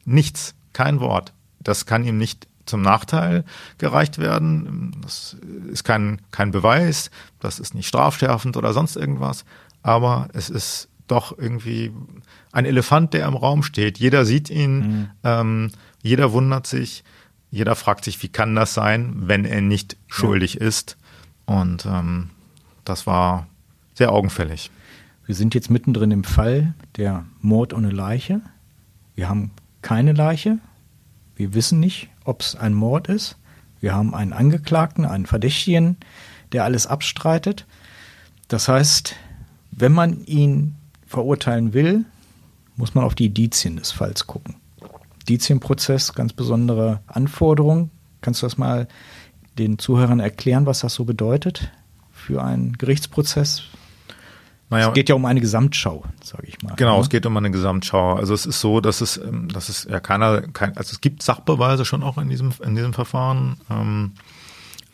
[0.05, 1.33] Nichts, kein Wort.
[1.59, 3.45] Das kann ihm nicht zum Nachteil
[3.79, 4.97] gereicht werden.
[5.03, 5.37] Das
[5.71, 9.45] ist kein, kein Beweis, das ist nicht strafschärfend oder sonst irgendwas,
[9.83, 11.93] aber es ist doch irgendwie
[12.53, 13.99] ein Elefant, der im Raum steht.
[13.99, 15.11] Jeder sieht ihn, mhm.
[15.25, 17.05] ähm, jeder wundert sich,
[17.51, 19.99] jeder fragt sich, wie kann das sein, wenn er nicht ja.
[20.09, 20.97] schuldig ist.
[21.47, 22.31] Und ähm,
[22.85, 23.49] das war
[23.95, 24.71] sehr augenfällig.
[25.27, 28.41] Wir sind jetzt mittendrin im Fall der Mord ohne Leiche.
[29.15, 29.51] Wir haben
[29.83, 30.59] keine Leiche.
[31.37, 33.37] Wir wissen nicht, ob es ein Mord ist.
[33.81, 35.97] Wir haben einen Angeklagten, einen Verdächtigen,
[36.53, 37.67] der alles abstreitet.
[38.49, 39.17] Das heißt,
[39.71, 42.05] wenn man ihn verurteilen will,
[42.77, 44.57] muss man auf die Indizien des Falls gucken.
[45.21, 47.91] Indizienprozess, ganz besondere Anforderungen.
[48.21, 48.89] Kannst du das mal
[49.59, 51.71] den Zuhörern erklären, was das so bedeutet
[52.13, 53.65] für einen Gerichtsprozess?
[54.71, 56.75] Naja, es geht ja um eine Gesamtschau, sage ich mal.
[56.77, 57.01] Genau, ja?
[57.01, 58.15] es geht um eine Gesamtschau.
[58.15, 61.23] Also es ist so, dass es, ähm, dass es ja keiner, kein, also es gibt
[61.25, 64.13] Sachbeweise schon auch in diesem, in diesem Verfahren, ähm,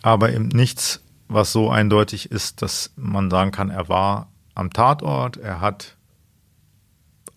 [0.01, 5.37] aber eben nichts, was so eindeutig ist, dass man sagen kann, er war am Tatort,
[5.37, 5.97] er hat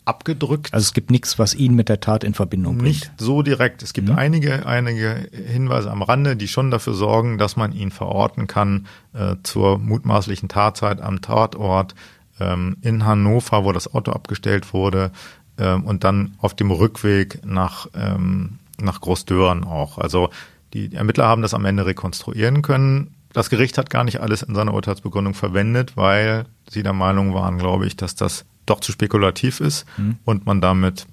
[0.05, 0.73] abgedrückt.
[0.73, 2.95] Also es gibt nichts, was ihn mit der Tat in Verbindung bringt.
[2.95, 3.83] Nicht so direkt.
[3.83, 4.15] Es gibt mhm.
[4.15, 9.35] einige, einige Hinweise am Rande, die schon dafür sorgen, dass man ihn verorten kann äh,
[9.43, 11.95] zur mutmaßlichen Tatzeit am Tatort
[12.39, 15.11] ähm, in Hannover, wo das Auto abgestellt wurde,
[15.59, 19.97] ähm, und dann auf dem Rückweg nach, ähm, nach Großdören auch.
[19.97, 20.29] Also
[20.73, 23.15] die Ermittler haben das am Ende rekonstruieren können.
[23.33, 27.57] Das Gericht hat gar nicht alles in seiner Urteilsbegründung verwendet, weil sie der Meinung waren,
[27.57, 30.17] glaube ich, dass das doch zu spekulativ ist mhm.
[30.25, 31.07] und man damit,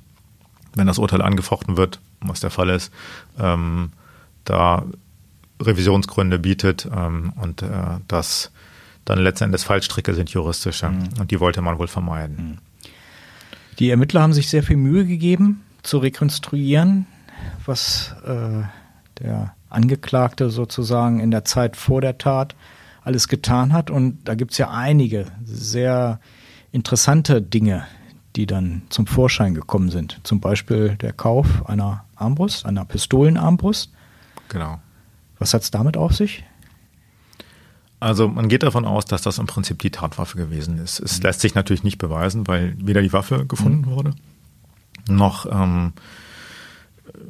[0.75, 2.93] wenn das Urteil angefochten wird, was der Fall ist,
[3.39, 3.91] ähm,
[4.45, 4.85] da
[5.61, 8.53] Revisionsgründe bietet ähm, und äh, das
[9.07, 11.09] dann letztendlich Fallstricke sind juristische mhm.
[11.19, 12.37] und die wollte man wohl vermeiden.
[12.37, 12.59] Mhm.
[13.79, 17.07] Die Ermittler haben sich sehr viel Mühe gegeben zu rekonstruieren,
[17.65, 18.63] was äh,
[19.23, 22.55] der Angeklagte sozusagen in der Zeit vor der Tat
[23.03, 23.91] alles getan hat.
[23.91, 26.21] Und da gibt es ja einige sehr
[26.73, 27.87] interessante Dinge,
[28.35, 30.21] die dann zum Vorschein gekommen sind.
[30.25, 33.93] Zum Beispiel der Kauf einer Armbrust, einer Pistolenarmbrust.
[34.49, 34.81] Genau.
[35.39, 36.45] Was hat es damit auf sich?
[37.99, 41.01] Also man geht davon aus, dass das im Prinzip die Tatwaffe gewesen ist.
[41.01, 41.25] Es mhm.
[41.25, 43.95] lässt sich natürlich nicht beweisen, weil weder die Waffe gefunden mhm.
[43.95, 44.15] wurde,
[45.09, 45.93] noch, ähm,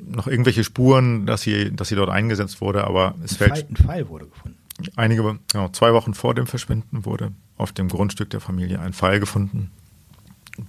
[0.09, 3.53] noch irgendwelche Spuren, dass sie, dass sie dort eingesetzt wurde, aber es ein fällt.
[3.53, 4.59] Pfeil, ein Pfeil wurde gefunden.
[4.97, 9.21] Einige, genau, zwei Wochen vor dem Verschwinden wurde auf dem Grundstück der Familie ein Pfeil
[9.21, 9.71] gefunden.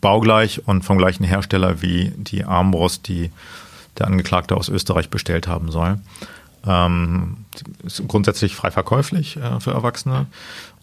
[0.02, 3.32] Baugleich und vom gleichen Hersteller wie die Armbrust, die
[3.98, 6.00] der Angeklagte aus Österreich bestellt haben soll.
[6.68, 7.46] Ähm,
[7.84, 10.28] ist grundsätzlich frei verkäuflich äh, für Erwachsene,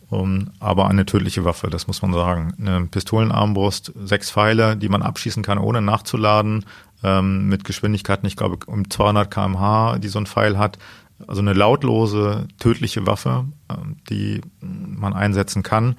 [0.09, 2.55] um, aber eine tödliche Waffe, das muss man sagen.
[2.59, 6.65] Eine Pistolenarmbrust, sechs Pfeile, die man abschießen kann, ohne nachzuladen,
[7.03, 10.79] ähm, mit Geschwindigkeiten, ich glaube, um 200 km/h, die so ein Pfeil hat.
[11.27, 13.75] Also eine lautlose, tödliche Waffe, äh,
[14.11, 15.97] die man einsetzen kann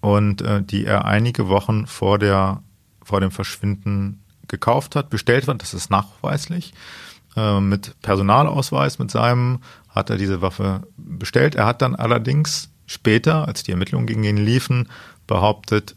[0.00, 2.62] und äh, die er einige Wochen vor der
[3.02, 5.62] vor dem Verschwinden gekauft hat, bestellt hat.
[5.62, 6.72] Das ist nachweislich.
[7.40, 11.54] Äh, mit Personalausweis, mit seinem, hat er diese Waffe bestellt.
[11.54, 14.88] Er hat dann allerdings später, als die Ermittlungen gegen ihn liefen,
[15.26, 15.96] behauptet,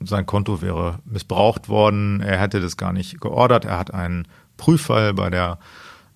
[0.00, 2.20] sein Konto wäre missbraucht worden.
[2.20, 3.64] Er hätte das gar nicht geordert.
[3.64, 5.58] Er hat einen Prüffall bei der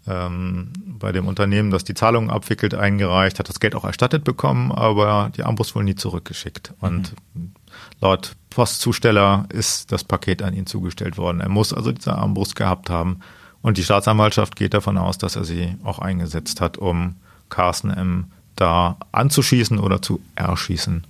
[0.06, 4.72] ähm, bei dem Unternehmen, das die Zahlungen abwickelt, eingereicht, hat das Geld auch erstattet bekommen,
[4.72, 6.72] aber die Armbrust wohl nie zurückgeschickt.
[6.80, 7.52] Und mhm.
[8.00, 11.40] laut Postzusteller ist das Paket an ihn zugestellt worden.
[11.40, 13.20] Er muss also diese Armbrust gehabt haben.
[13.62, 17.16] Und die Staatsanwaltschaft geht davon aus, dass er sie auch eingesetzt hat, um
[17.48, 18.26] Carsten M.
[18.56, 21.06] da anzuschießen oder zu erschießen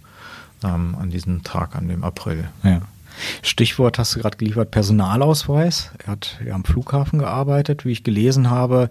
[0.65, 2.49] ähm, an diesem Tag, an dem April.
[2.63, 2.81] Ja.
[3.43, 5.91] Stichwort hast du gerade geliefert, Personalausweis.
[5.99, 7.85] Er hat ja am Flughafen gearbeitet.
[7.85, 8.91] Wie ich gelesen habe,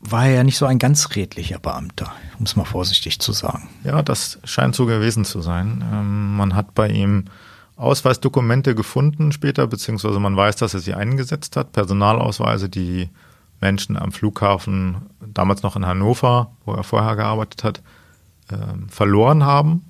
[0.00, 3.68] war er ja nicht so ein ganz redlicher Beamter, um es mal vorsichtig zu sagen.
[3.84, 5.84] Ja, das scheint so gewesen zu sein.
[5.92, 7.26] Ähm, man hat bei ihm
[7.76, 11.72] Ausweisdokumente gefunden später, beziehungsweise man weiß, dass er sie eingesetzt hat.
[11.72, 13.08] Personalausweise, die
[13.60, 17.82] Menschen am Flughafen, damals noch in Hannover, wo er vorher gearbeitet hat,
[18.50, 18.56] äh,
[18.88, 19.84] verloren haben.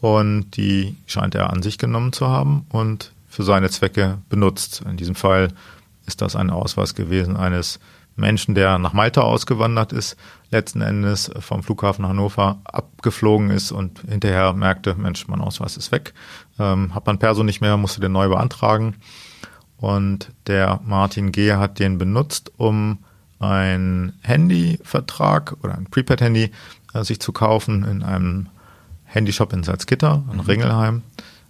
[0.00, 4.82] Und die scheint er an sich genommen zu haben und für seine Zwecke benutzt.
[4.88, 5.48] In diesem Fall
[6.06, 7.80] ist das ein Ausweis gewesen eines
[8.16, 10.16] Menschen, der nach Malta ausgewandert ist,
[10.50, 16.14] letzten Endes vom Flughafen Hannover abgeflogen ist und hinterher merkte, Mensch, mein Ausweis ist weg,
[16.58, 18.96] ähm, hat man Perso nicht mehr, musste den neu beantragen.
[19.76, 21.52] Und der Martin G.
[21.52, 22.98] hat den benutzt, um
[23.38, 26.50] einen Handyvertrag oder ein Prepaid-Handy
[26.94, 28.48] äh, sich zu kaufen in einem
[29.04, 30.44] Handyshop in Salzgitter, in mhm.
[30.44, 31.02] Ringelheim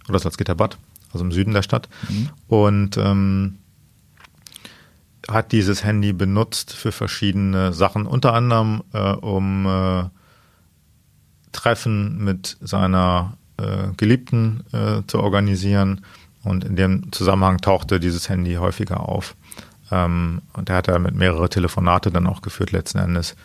[0.09, 0.77] oder Salzgitterbad,
[1.13, 1.87] also im Süden der Stadt.
[2.09, 2.29] Mhm.
[2.47, 3.59] Und ähm,
[5.27, 10.03] hat dieses Handy benutzt für verschiedene Sachen, unter anderem äh, um äh,
[11.51, 16.01] Treffen mit seiner äh, Geliebten äh, zu organisieren.
[16.43, 19.35] Und in dem Zusammenhang tauchte dieses Handy häufiger auf.
[19.91, 23.35] Ähm, und er hat ja mit mehrere Telefonate dann auch geführt, letzten Endes,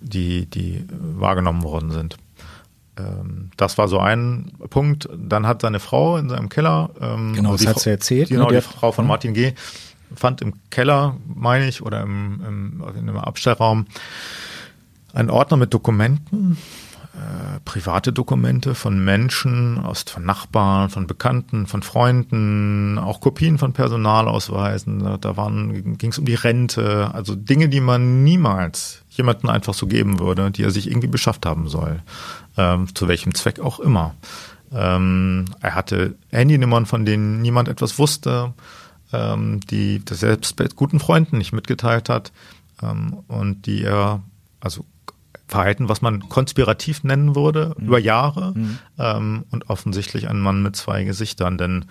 [0.00, 2.18] die, die wahrgenommen worden sind.
[2.98, 5.08] Ähm, das war so ein Punkt.
[5.16, 6.90] Dann hat seine Frau in seinem Keller.
[7.00, 8.28] Ähm, genau, das hat sie erzählt.
[8.28, 9.54] Genau, die Frau von Martin G
[10.14, 13.86] fand im Keller, meine ich, oder im, im, in einem Abstellraum
[15.12, 16.58] einen Ordner mit Dokumenten,
[17.14, 23.72] äh, private Dokumente von Menschen, aus, von Nachbarn, von Bekannten, von Freunden, auch Kopien von
[23.72, 24.98] Personalausweisen.
[24.98, 29.86] Da, da ging es um die Rente, also Dinge, die man niemals jemanden einfach so
[29.86, 32.02] geben würde, die er sich irgendwie beschafft haben soll,
[32.58, 34.14] ähm, zu welchem Zweck auch immer.
[34.70, 38.52] Ähm, er hatte Handynummern, von denen niemand etwas wusste
[39.12, 42.32] ähm, die das selbst bei guten Freunden nicht mitgeteilt hat
[42.82, 44.22] ähm, und die er,
[44.60, 44.84] also
[45.48, 47.86] Verhalten, was man konspirativ nennen würde, mhm.
[47.86, 48.78] über Jahre mhm.
[48.98, 51.84] ähm, und offensichtlich ein Mann mit zwei Gesichtern, denn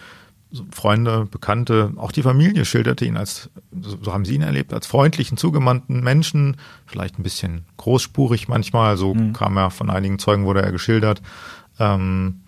[0.72, 3.50] Freunde, Bekannte, auch die Familie schilderte ihn als,
[3.82, 9.14] so haben sie ihn erlebt, als freundlichen, zugewandten Menschen, vielleicht ein bisschen großspurig manchmal, so
[9.14, 9.34] mhm.
[9.34, 11.22] kam er von einigen Zeugen, wurde er geschildert.
[11.80, 12.42] Ähm,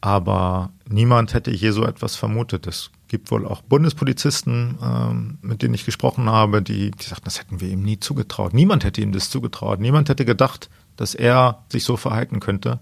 [0.00, 2.66] aber niemand hätte je so etwas vermutet.
[2.66, 7.40] Es gibt wohl auch Bundespolizisten, ähm, mit denen ich gesprochen habe, die, die sagten, das
[7.40, 8.54] hätten wir ihm nie zugetraut.
[8.54, 9.80] Niemand hätte ihm das zugetraut.
[9.80, 12.78] Niemand hätte gedacht, dass er sich so verhalten könnte.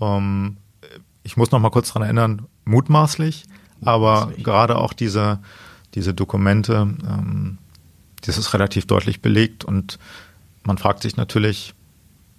[0.00, 0.56] Ähm,
[1.22, 3.44] ich muss noch mal kurz dran erinnern, mutmaßlich,
[3.80, 5.38] aber gerade auch diese,
[5.94, 7.58] diese Dokumente, ähm,
[8.22, 10.00] das ist relativ deutlich belegt und
[10.64, 11.74] man fragt sich natürlich,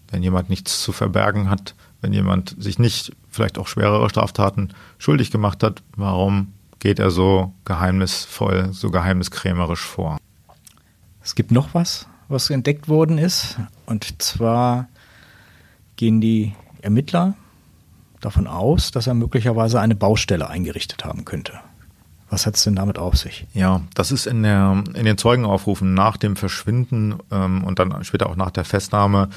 [0.10, 5.32] wenn jemand nichts zu verbergen hat, wenn jemand sich nicht vielleicht auch schwerere Straftaten schuldig
[5.32, 10.18] gemacht hat, warum geht er so geheimnisvoll, so geheimniskrämerisch vor?
[11.22, 13.58] Es gibt noch was, was entdeckt worden ist.
[13.86, 14.88] Und zwar
[15.96, 17.36] gehen die Ermittler
[18.22, 21.60] davon aus, dass er möglicherweise eine Baustelle eingerichtet haben könnte.
[22.30, 23.48] Was hat es denn damit auf sich?
[23.54, 28.30] Ja, das ist in, der, in den Zeugenaufrufen nach dem Verschwinden ähm, und dann später
[28.30, 29.30] auch nach der Festnahme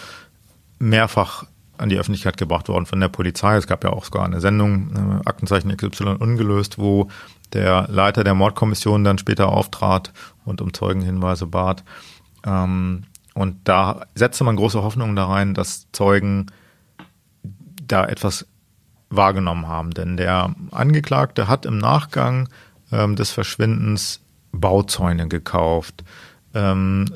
[0.79, 1.47] mehrfach
[1.83, 3.57] an die Öffentlichkeit gebracht worden von der Polizei.
[3.57, 7.09] Es gab ja auch sogar eine Sendung, äh, Aktenzeichen XY ungelöst, wo
[7.53, 10.13] der Leiter der Mordkommission dann später auftrat
[10.45, 11.83] und um Zeugenhinweise bat.
[12.47, 16.47] Ähm, und da setzte man große Hoffnungen da rein, dass Zeugen
[17.87, 18.47] da etwas
[19.11, 19.91] wahrgenommen haben.
[19.91, 22.49] Denn der Angeklagte hat im Nachgang
[22.93, 24.21] ähm, des Verschwindens
[24.53, 26.05] Bauzäune gekauft,
[26.55, 27.07] ähm,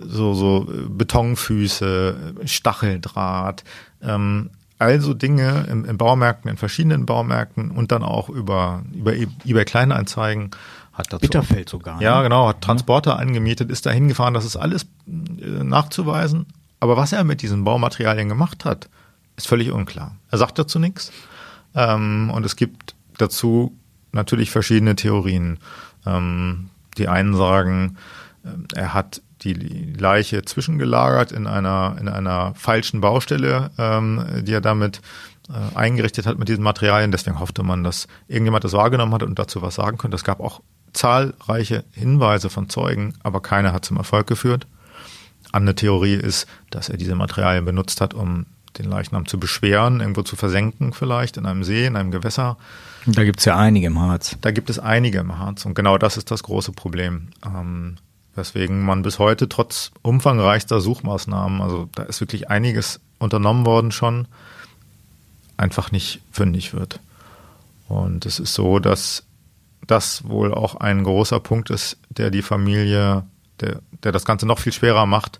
[0.00, 3.64] so, so Betonfüße, Stacheldraht,
[4.06, 9.64] ähm, also Dinge im, im Baumärkten, in verschiedenen Baumärkten und dann auch über, über eBay
[9.64, 10.50] Kleinanzeigen
[10.92, 11.20] hat dazu.
[11.20, 12.00] Bitterfeld sogar.
[12.00, 12.24] Ja, ne?
[12.24, 16.46] genau, hat Transporter angemietet, ist da hingefahren, das ist alles äh, nachzuweisen.
[16.80, 18.88] Aber was er mit diesen Baumaterialien gemacht hat,
[19.36, 20.16] ist völlig unklar.
[20.30, 21.12] Er sagt dazu nichts.
[21.74, 23.76] Ähm, und es gibt dazu
[24.12, 25.58] natürlich verschiedene Theorien.
[26.04, 27.96] Ähm, die einen sagen,
[28.44, 29.22] äh, er hat
[29.54, 35.00] die Leiche zwischengelagert in einer, in einer falschen Baustelle, ähm, die er damit
[35.48, 37.12] äh, eingerichtet hat mit diesen Materialien.
[37.12, 40.16] Deswegen hoffte man, dass irgendjemand das wahrgenommen hat und dazu was sagen könnte.
[40.16, 40.60] Es gab auch
[40.92, 44.66] zahlreiche Hinweise von Zeugen, aber keiner hat zum Erfolg geführt.
[45.52, 48.46] Eine Theorie ist, dass er diese Materialien benutzt hat, um
[48.78, 52.58] den Leichnam zu beschweren, irgendwo zu versenken vielleicht, in einem See, in einem Gewässer.
[53.06, 54.36] Da gibt es ja einige im Harz.
[54.40, 57.28] Da gibt es einige im Harz und genau das ist das große Problem.
[57.44, 57.96] Ähm,
[58.36, 64.28] weswegen man bis heute trotz umfangreichster Suchmaßnahmen, also da ist wirklich einiges unternommen worden schon,
[65.56, 67.00] einfach nicht fündig wird.
[67.88, 69.24] Und es ist so, dass
[69.86, 73.24] das wohl auch ein großer Punkt ist, der die Familie,
[73.60, 75.38] der, der das Ganze noch viel schwerer macht,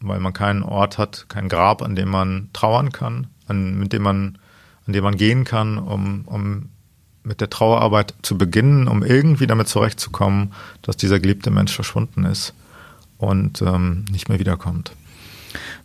[0.00, 4.02] weil man keinen Ort hat, kein Grab, an dem man trauern kann, an, mit dem
[4.02, 4.38] man,
[4.86, 6.70] an dem man gehen kann, um, um
[7.24, 12.54] mit der Trauerarbeit zu beginnen, um irgendwie damit zurechtzukommen, dass dieser geliebte Mensch verschwunden ist
[13.18, 14.92] und ähm, nicht mehr wiederkommt.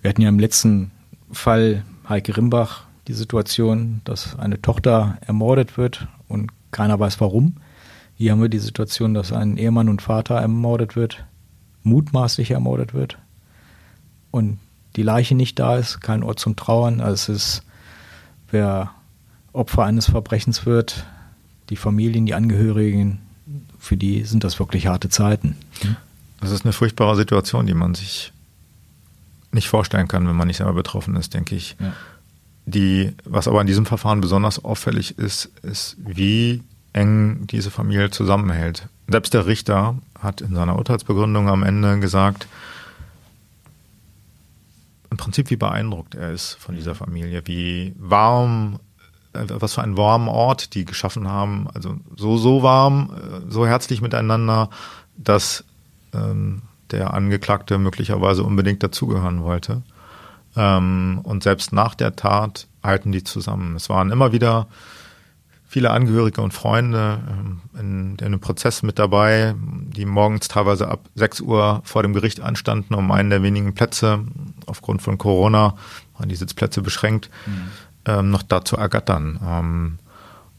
[0.02, 0.92] Wir hatten ja im letzten
[1.32, 7.56] Fall Heike Rimbach die Situation, dass eine Tochter ermordet wird und keiner weiß warum.
[8.16, 11.26] Hier haben wir die Situation, dass ein Ehemann und Vater ermordet wird,
[11.84, 13.18] mutmaßlich ermordet wird
[14.32, 14.60] und
[14.96, 17.00] die Leiche nicht da ist, kein Ort zum Trauern.
[17.00, 17.64] Also es ist,
[18.52, 18.92] wer
[19.54, 21.06] Opfer eines Verbrechens wird,
[21.70, 23.20] die Familien, die Angehörigen,
[23.80, 25.56] für die sind das wirklich harte Zeiten.
[26.42, 28.32] Das ist eine furchtbare Situation, die man sich
[29.52, 31.76] nicht vorstellen kann, wenn man nicht selber betroffen ist, denke ich.
[31.80, 31.94] Ja.
[32.66, 36.62] Die, was aber in diesem Verfahren besonders auffällig ist, ist, wie
[36.94, 38.88] eng diese Familie zusammenhält.
[39.08, 42.48] Selbst der Richter hat in seiner Urteilsbegründung am Ende gesagt,
[45.10, 48.80] im Prinzip wie beeindruckt er ist von dieser Familie, wie warm
[49.34, 51.68] was für einen warmen Ort die geschaffen haben.
[51.74, 54.70] Also so, so warm, äh, so herzlich miteinander,
[55.18, 55.64] dass
[56.14, 59.84] ähm, der Angeklagte möglicherweise unbedingt dazugehören wollte.
[60.56, 63.76] Ähm, und selbst nach der Tat halten die zusammen.
[63.76, 64.68] Es waren immer wieder
[65.68, 71.02] viele Angehörige und Freunde ähm, in, in einem Prozess mit dabei, die morgens teilweise ab
[71.14, 74.22] 6 Uhr vor dem Gericht anstanden, um einen der wenigen Plätze.
[74.66, 75.76] Aufgrund von Corona
[76.18, 77.30] waren die Sitzplätze beschränkt.
[77.46, 77.70] Mhm
[78.06, 79.40] ähm, noch da zu ergattern.
[79.46, 80.00] Ähm,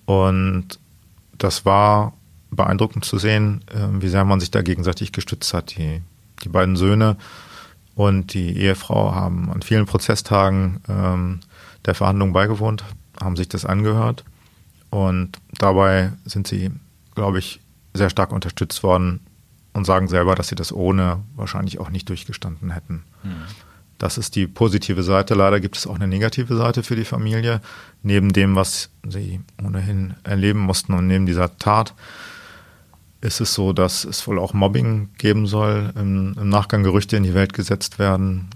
[0.07, 0.79] und
[1.38, 2.12] das war
[2.50, 5.76] beeindruckend zu sehen, äh, wie sehr man sich da gegenseitig gestützt hat.
[5.76, 6.03] Die,
[6.44, 7.16] die beiden Söhne
[7.94, 11.40] und die Ehefrau haben an vielen Prozesstagen ähm,
[11.87, 12.85] der Verhandlung beigewohnt,
[13.20, 14.24] haben sich das angehört
[14.90, 16.70] und dabei sind sie,
[17.14, 17.61] glaube ich,
[17.94, 19.21] sehr stark unterstützt worden
[19.73, 23.04] und sagen selber, dass sie das ohne wahrscheinlich auch nicht durchgestanden hätten.
[23.23, 23.44] Mhm.
[24.01, 25.35] Das ist die positive Seite.
[25.35, 27.61] Leider gibt es auch eine negative Seite für die Familie.
[28.03, 31.92] Neben dem, was sie ohnehin erleben mussten und neben dieser Tat,
[33.21, 37.25] ist es so, dass es wohl auch Mobbing geben soll, im, im Nachgang Gerüchte in
[37.25, 38.48] die Welt gesetzt werden.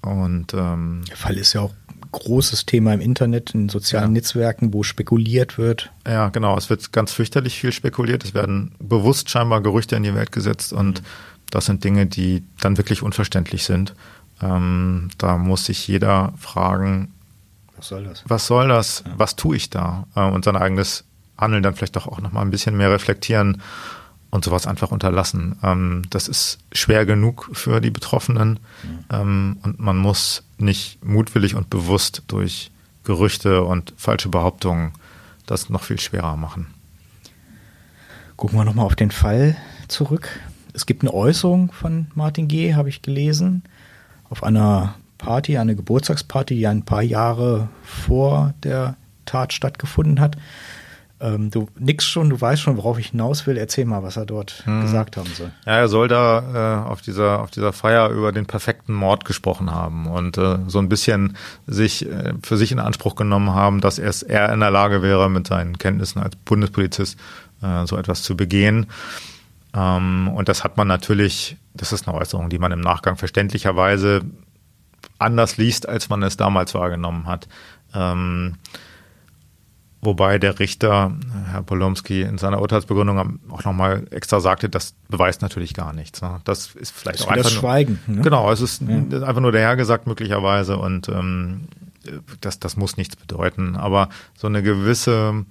[0.00, 4.20] Und ähm, der Fall ist ja auch ein großes Thema im Internet, in sozialen ja.
[4.20, 5.92] Netzwerken, wo spekuliert wird.
[6.06, 6.56] Ja, genau.
[6.56, 8.24] Es wird ganz fürchterlich viel spekuliert.
[8.24, 11.02] Es werden bewusst scheinbar Gerüchte in die Welt gesetzt und
[11.50, 13.94] das sind Dinge, die dann wirklich unverständlich sind.
[14.40, 17.12] Ähm, da muss sich jeder fragen,
[17.76, 18.24] was soll das?
[18.26, 19.04] Was soll das?
[19.06, 19.14] Ja.
[19.16, 20.06] Was tue ich da?
[20.14, 21.04] Äh, und sein eigenes
[21.36, 23.62] Handeln dann vielleicht doch auch noch mal ein bisschen mehr reflektieren
[24.30, 25.56] und sowas einfach unterlassen.
[25.62, 29.04] Ähm, das ist schwer genug für die Betroffenen mhm.
[29.10, 32.70] ähm, und man muss nicht mutwillig und bewusst durch
[33.04, 34.92] Gerüchte und falsche Behauptungen
[35.46, 36.66] das noch viel schwerer machen.
[38.36, 39.56] Gucken wir nochmal auf den Fall
[39.88, 40.40] zurück.
[40.74, 43.62] Es gibt eine Äußerung von Martin G., habe ich gelesen,
[44.30, 50.36] auf einer Party, eine Geburtstagsparty, die ein paar Jahre vor der Tat stattgefunden hat.
[51.20, 53.56] Ähm, du nix schon, du weißt schon, worauf ich hinaus will.
[53.56, 54.82] Erzähl mal, was er dort hm.
[54.82, 55.50] gesagt haben soll.
[55.66, 59.72] Ja, er soll da äh, auf dieser auf dieser Feier über den perfekten Mord gesprochen
[59.72, 63.98] haben und äh, so ein bisschen sich äh, für sich in Anspruch genommen haben, dass
[63.98, 67.18] er in der Lage wäre, mit seinen Kenntnissen als Bundespolizist
[67.62, 68.86] äh, so etwas zu begehen.
[69.78, 74.22] Ähm, und das hat man natürlich, das ist eine Äußerung, die man im Nachgang verständlicherweise
[75.18, 77.48] anders liest, als man es damals wahrgenommen hat.
[77.94, 78.56] Ähm,
[80.00, 81.12] Wobei der Richter,
[81.50, 86.22] Herr Polomski, in seiner Urteilsbegründung auch nochmal extra sagte, das beweist natürlich gar nichts.
[86.22, 86.40] Ne?
[86.44, 87.44] Das ist vielleicht das auch einfach.
[87.44, 87.98] Das Schweigen.
[88.06, 88.22] Ne?
[88.22, 89.22] Genau, es ist ja.
[89.22, 91.66] einfach nur dahergesagt möglicherweise und ähm,
[92.40, 93.74] das, das muss nichts bedeuten.
[93.74, 95.44] Aber so eine gewisse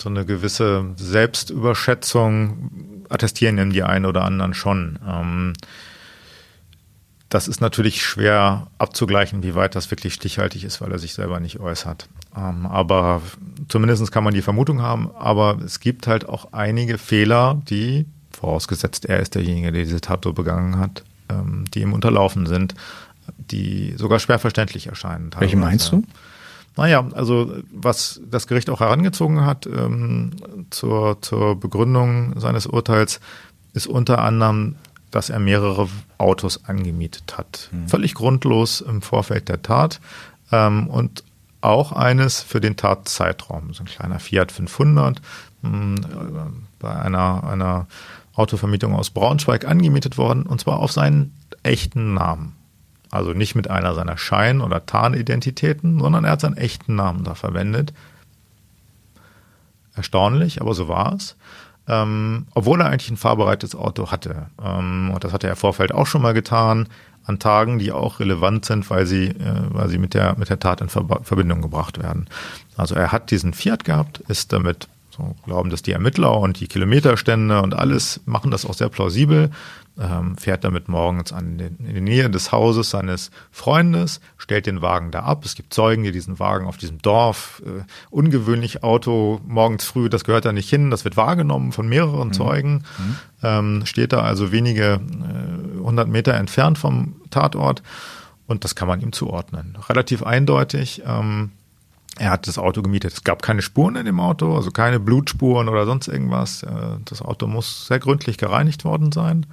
[0.00, 4.98] so eine gewisse Selbstüberschätzung attestieren in die einen oder anderen schon.
[5.06, 5.52] Ähm,
[7.28, 11.38] das ist natürlich schwer abzugleichen, wie weit das wirklich stichhaltig ist, weil er sich selber
[11.38, 12.08] nicht äußert.
[12.36, 13.22] Ähm, aber
[13.68, 15.10] zumindest kann man die Vermutung haben.
[15.16, 20.24] Aber es gibt halt auch einige Fehler, die, vorausgesetzt er ist derjenige, der diese Tat
[20.24, 22.74] so begangen hat, ähm, die ihm unterlaufen sind,
[23.38, 25.30] die sogar schwer verständlich erscheinen.
[25.38, 26.02] Welche meinst du?
[26.76, 30.32] Naja, also was das Gericht auch herangezogen hat ähm,
[30.70, 33.20] zur, zur Begründung seines Urteils,
[33.72, 34.76] ist unter anderem
[35.10, 37.68] dass er mehrere Autos angemietet hat.
[37.72, 37.88] Mhm.
[37.88, 40.00] Völlig grundlos im Vorfeld der Tat.
[40.52, 41.24] Ähm, und
[41.60, 45.20] auch eines für den Tatzeitraum, so ein kleiner Fiat 500,
[45.62, 47.86] mh, hm, bei einer, einer
[48.34, 52.56] Autovermietung aus Braunschweig angemietet worden, und zwar auf seinen echten Namen.
[53.10, 57.34] Also nicht mit einer seiner Schein- oder Tarnidentitäten, sondern er hat seinen echten Namen da
[57.34, 57.92] verwendet.
[59.94, 61.36] Erstaunlich, aber so war es
[61.90, 64.46] ähm, obwohl er eigentlich ein fahrbereites Auto hatte.
[64.62, 66.88] Ähm, und das hatte er im Vorfeld auch schon mal getan,
[67.24, 70.60] an Tagen, die auch relevant sind, weil sie, äh, weil sie mit der, mit der
[70.60, 72.28] Tat in Ver Verbindung gebracht werden.
[72.76, 76.68] Also er hat diesen Fiat gehabt, ist damit so glauben das die Ermittler und die
[76.68, 79.50] Kilometerstände und alles machen das auch sehr plausibel
[80.00, 84.82] ähm, fährt damit morgens an den, in die Nähe des Hauses seines Freundes, stellt den
[84.82, 85.44] Wagen da ab.
[85.44, 90.24] Es gibt Zeugen, die diesen Wagen auf diesem Dorf, äh, ungewöhnlich Auto, morgens früh, das
[90.24, 92.32] gehört da nicht hin, das wird wahrgenommen von mehreren mhm.
[92.32, 93.16] Zeugen, mhm.
[93.42, 97.82] Ähm, steht da also wenige äh, hundert äh, Meter entfernt vom Tatort
[98.46, 99.78] und das kann man ihm zuordnen.
[99.88, 101.02] Relativ eindeutig.
[101.06, 101.52] Ähm,
[102.18, 103.12] er hat das Auto gemietet.
[103.12, 106.62] Es gab keine Spuren in dem Auto, also keine Blutspuren oder sonst irgendwas.
[106.62, 106.70] Äh,
[107.04, 109.46] das Auto muss sehr gründlich gereinigt worden sein.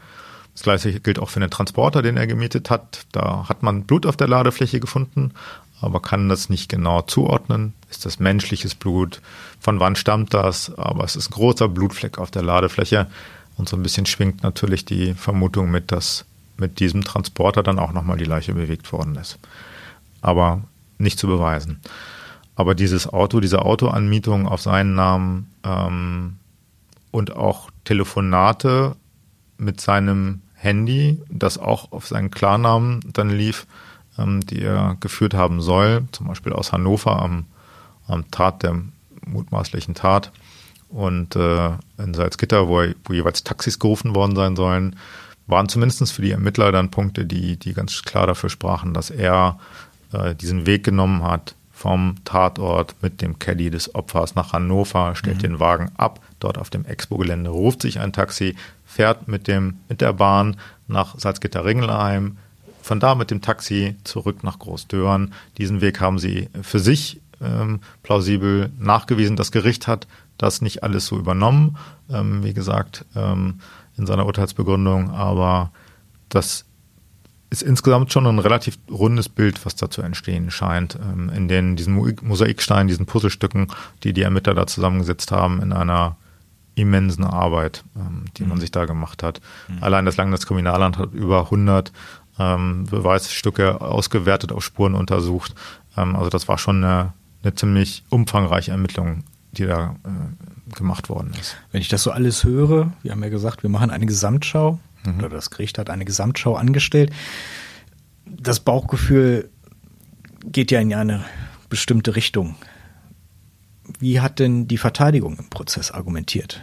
[0.54, 3.06] Das gleiche gilt auch für den Transporter, den er gemietet hat.
[3.12, 5.34] Da hat man Blut auf der Ladefläche gefunden,
[5.82, 7.74] aber kann das nicht genau zuordnen.
[7.92, 9.22] Ist das menschliches Blut?
[9.60, 10.76] Von wann stammt das?
[10.78, 13.06] Aber es ist ein großer Blutfleck auf der Ladefläche.
[13.56, 16.26] Und so ein bisschen schwingt natürlich die Vermutung mit, dass
[16.58, 19.38] mit diesem Transporter dann auch nochmal die Leiche bewegt worden ist.
[20.22, 20.64] Aber
[20.98, 21.80] nicht zu beweisen.
[22.58, 26.38] Aber dieses Auto, diese Autoanmietung auf seinen Namen ähm,
[27.12, 28.96] und auch Telefonate
[29.60, 33.68] mit seinem Handy, das auch auf seinen Klarnamen dann lief,
[34.18, 37.46] ähm, die er geführt haben soll, zum Beispiel aus Hannover am,
[38.08, 38.82] am Tat der
[39.28, 40.32] mutmaßlichen Tat
[40.90, 44.96] und äh, in Salzgitter, wo, wo jeweils Taxis gerufen worden sein sollen,
[45.46, 49.60] waren zumindest für die Ermittler dann Punkte, die, die ganz klar dafür sprachen, dass er
[50.12, 55.38] äh, diesen Weg genommen hat vom Tatort mit dem Caddy des Opfers nach Hannover, stellt
[55.38, 55.42] mhm.
[55.42, 60.02] den Wagen ab, dort auf dem Expo-Gelände ruft sich ein Taxi, fährt mit, dem, mit
[60.02, 60.58] der Bahn
[60.88, 62.38] nach Salzgitter-Ringelheim,
[62.82, 65.34] von da mit dem Taxi zurück nach Großdörn.
[65.60, 69.36] Diesen Weg haben sie für sich ähm, plausibel nachgewiesen.
[69.36, 70.08] Das Gericht hat
[70.40, 71.78] das nicht alles so übernommen,
[72.10, 73.60] ähm, wie gesagt, ähm,
[73.98, 75.70] in seiner Urteilsbegründung, aber
[76.30, 76.66] das
[77.50, 81.76] ist insgesamt schon ein relativ rundes Bild, was da zu entstehen scheint, ähm, in den
[81.76, 83.68] diesen Mosaiksteinen, diesen Puzzlestücken,
[84.04, 86.18] die die Ermittler da zusammengesetzt haben, in einer
[86.76, 88.50] immensen Arbeit, ähm, die mhm.
[88.50, 89.42] man sich da gemacht hat.
[89.68, 89.84] Mhm.
[89.84, 91.92] Allein das Landeskriminalamt hat über 100
[92.38, 95.56] ähm, Beweisstücke ausgewertet, auf Spuren untersucht.
[95.96, 99.24] Also das war schon eine, eine ziemlich umfangreiche Ermittlung,
[99.54, 101.56] die da äh, gemacht worden ist.
[101.72, 104.80] Wenn ich das so alles höre, wir haben ja gesagt, wir machen eine Gesamtschau
[105.16, 105.20] mhm.
[105.20, 107.12] oder das Gericht hat eine Gesamtschau angestellt.
[108.26, 109.50] Das Bauchgefühl
[110.46, 111.24] geht ja in eine
[111.70, 112.56] bestimmte Richtung.
[114.00, 116.62] wie hat denn die Verteidigung im Prozess argumentiert?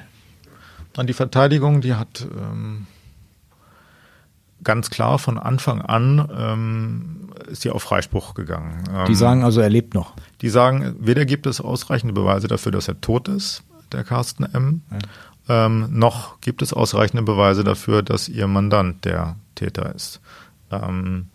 [0.92, 2.86] Dann die Verteidigung, die hat ähm,
[4.62, 8.84] ganz klar von Anfang an ähm, ist sie auf Freispruch gegangen.
[9.06, 10.14] die Ähm, sagen also, er lebt noch.
[10.40, 14.82] Die sagen, weder gibt es ausreichende Beweise dafür, dass er tot ist, der Carsten M.,
[15.48, 20.20] ähm, noch gibt es ausreichende Beweise dafür, dass ihr Mandant der Täter ist.
[20.70, 21.26] Ähm,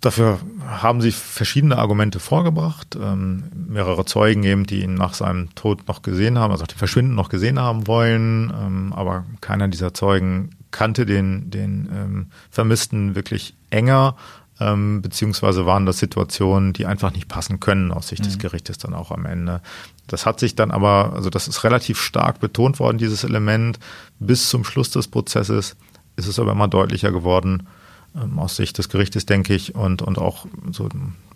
[0.00, 5.88] dafür haben sie verschiedene Argumente vorgebracht, ähm, mehrere Zeugen eben, die ihn nach seinem Tod
[5.88, 10.50] noch gesehen haben, also dem Verschwinden noch gesehen haben wollen, ähm, aber keiner dieser Zeugen
[10.70, 14.16] kannte den, den ähm, Vermissten wirklich enger,
[14.60, 18.94] ähm, beziehungsweise waren das Situationen, die einfach nicht passen können aus Sicht des Gerichtes dann
[18.94, 19.60] auch am Ende.
[20.06, 23.78] Das hat sich dann aber, also das ist relativ stark betont worden, dieses Element.
[24.18, 25.76] Bis zum Schluss des Prozesses
[26.16, 27.66] ist es aber immer deutlicher geworden,
[28.14, 30.88] ähm, aus Sicht des Gerichtes, denke ich, und, und auch so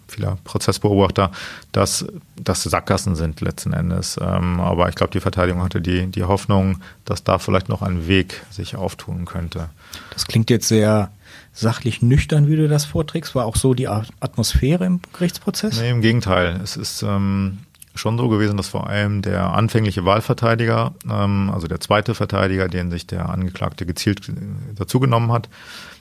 [0.08, 1.30] vieler Prozessbeobachter,
[1.72, 2.06] dass
[2.36, 4.18] das Sackgassen sind letzten Endes.
[4.20, 8.08] Ähm, aber ich glaube, die Verteidigung hatte die, die Hoffnung, dass da vielleicht noch ein
[8.08, 9.68] Weg sich auftun könnte.
[10.12, 11.10] Das klingt jetzt sehr
[11.52, 13.34] sachlich nüchtern, wie du das vorträgst.
[13.34, 15.80] War auch so die Atmosphäre im Gerichtsprozess?
[15.80, 16.60] Nee, im Gegenteil.
[16.62, 17.58] Es ist ähm,
[18.01, 22.90] schon so gewesen, dass vor allem der anfängliche Wahlverteidiger, ähm, also der zweite Verteidiger, den
[22.90, 24.32] sich der Angeklagte gezielt äh,
[24.74, 25.48] dazugenommen hat,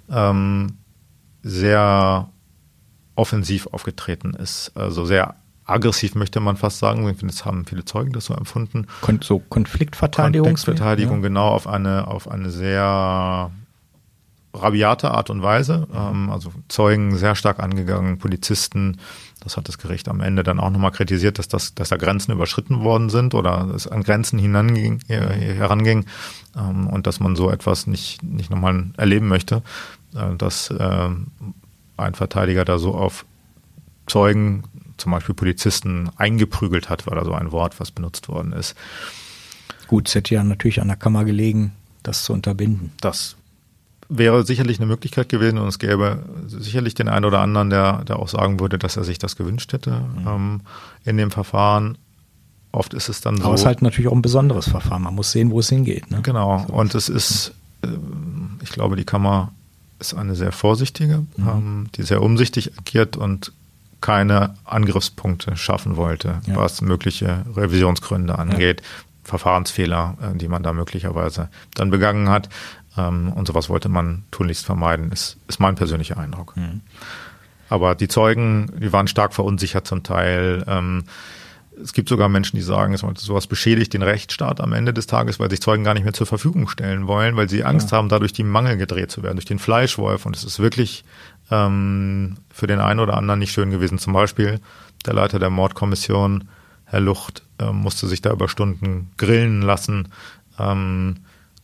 [0.10, 0.78] ähm,
[1.43, 2.30] sehr
[3.16, 4.72] offensiv aufgetreten ist.
[4.76, 5.36] Also sehr
[5.66, 7.08] aggressiv möchte man fast sagen.
[7.10, 8.88] Ich finde, es haben viele Zeugen das so empfunden.
[9.02, 10.47] Kon so Konfliktverteidigung?
[10.47, 13.52] Konfliktverteidigung, genau, auf eine, auf eine sehr
[14.54, 15.88] rabiate Art und Weise.
[15.93, 18.97] Ähm, also Zeugen sehr stark angegangen, Polizisten.
[19.42, 22.32] Das hat das Gericht am Ende dann auch nochmal kritisiert, dass, das, dass da Grenzen
[22.32, 25.16] überschritten worden sind oder es an Grenzen hinanging, äh,
[25.56, 26.06] heranging
[26.58, 29.62] ähm, und dass man so etwas nicht, nicht nochmal erleben möchte,
[30.14, 31.10] äh, dass äh,
[31.98, 33.26] ein Verteidiger da so auf
[34.08, 34.64] Zeugen,
[34.98, 38.76] zum Beispiel Polizisten, eingeprügelt hat, war da so ein Wort, was benutzt worden ist.
[39.88, 41.74] Gut, es hätte ja natürlich an der Kammer gelegen,
[42.04, 42.92] das zu unterbinden.
[43.02, 43.38] Das
[44.10, 48.18] wäre sicherlich eine Möglichkeit gewesen und es gäbe sicherlich den einen oder anderen, der, der
[48.18, 50.62] auch sagen würde, dass er sich das gewünscht hätte ähm,
[51.05, 51.97] in dem Verfahren.
[52.72, 53.43] Oft ist es dann so.
[53.45, 55.03] Aber es ist halt natürlich auch ein besonderes Verfahren.
[55.03, 56.10] Man muss sehen, wo es hingeht.
[56.12, 56.22] Ne?
[56.24, 56.66] Genau.
[56.70, 57.53] Und es ist,
[57.84, 59.51] ähm, ich glaube, die Kammer
[59.99, 63.51] ist eine sehr vorsichtige, ähm, die sehr umsichtig agiert und
[64.01, 66.55] keine Angriffspunkte schaffen wollte, Ja.
[66.55, 68.82] was mögliche Revisionsgründe angeht,
[69.24, 72.49] Verfahrensfehler, äh, die man da möglicherweise dann begangen hat.
[72.98, 76.56] Ähm, und sowas wollte man tunlichst vermeiden, ist, ist mein persönlicher Eindruck.
[77.70, 80.64] Aber die Zeugen, die waren stark verunsichert zum Teil.
[80.68, 81.04] Ähm,
[81.82, 85.50] es gibt sogar Menschen, die sagen, sowas beschädigt den Rechtsstaat am Ende des Tages, weil
[85.50, 88.44] sich Zeugen gar nicht mehr zur Verfügung stellen wollen, weil sie Angst haben, dadurch die
[88.44, 90.26] Mangel gedreht zu werden, durch den Fleischwolf.
[90.26, 91.06] Und es ist wirklich
[91.52, 93.98] ähm, für den einen oder anderen nicht schön gewesen.
[93.98, 94.60] Zum Beispiel
[95.06, 96.50] der Leiter der Mordkommission,
[96.86, 100.10] Herr Lucht, ähm, musste sich da über Stunden grillen lassen.
[100.60, 101.18] Ähm,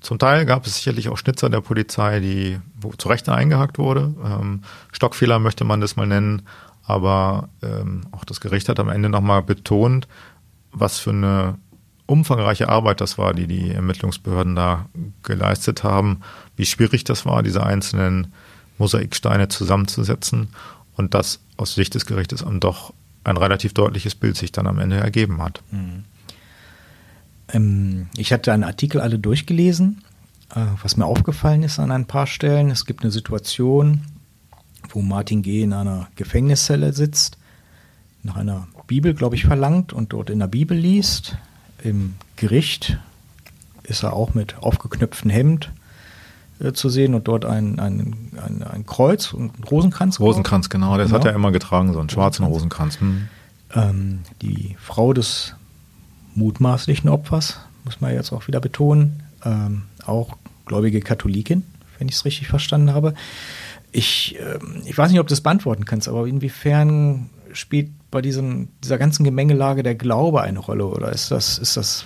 [0.05, 2.59] zum Teil gab es sicherlich auch Schnitzer der Polizei, die
[2.97, 4.13] zu Recht eingehakt wurde.
[4.23, 6.43] Ähm, Stockfehler möchte man das mal nennen.
[6.83, 10.07] Aber ähm, auch das Gericht hat am Ende nochmal betont,
[10.71, 11.57] was für eine
[12.05, 14.85] umfangreiche Arbeit das war, die die Ermittlungsbehörden da
[15.23, 16.21] geleistet haben,
[16.55, 18.31] wie schwierig das war, diese einzelnen
[18.77, 20.49] Mosaiksteine zusammenzusetzen
[20.95, 22.93] und dass aus Sicht des Gerichtes dann doch
[23.23, 25.63] ein relativ deutliches Bild sich dann am Ende ergeben hat.
[27.49, 30.03] Ähm, ich hatte einen Artikel alle durchgelesen,
[30.55, 32.69] äh, was mir aufgefallen ist an ein paar Stellen.
[32.69, 34.01] Es gibt eine Situation,
[34.89, 35.61] wo Martin G.
[35.63, 37.37] in einer Gefängniszelle sitzt,
[38.23, 41.37] nach einer Bibel, glaube ich, verlangt und dort in der Bibel liest.
[41.83, 42.97] Im Gericht
[43.83, 45.71] ist er auch mit aufgeknöpftem Hemd
[46.59, 50.19] äh, zu sehen und dort ein, ein, ein, ein Kreuz und ein Rosenkranz.
[50.19, 51.19] Rosenkranz, genau, das Genau.
[51.19, 52.99] hat er immer getragen, so einen schwarzen Rosenkranz.
[52.99, 53.27] Hm.
[53.73, 55.55] Ähm, die Frau des
[56.35, 61.63] mutmaßlichen Opfers, muss man jetzt auch wieder betonen, ähm, auch gläubige Katholikin,
[61.97, 63.13] wenn ich es richtig verstanden habe.
[63.91, 68.69] Ich, ähm, ich weiß nicht, ob du das beantworten kannst, aber inwiefern spielt bei diesem,
[68.83, 70.85] dieser ganzen Gemengelage der Glaube eine Rolle?
[70.85, 72.05] Oder ist das, ist das,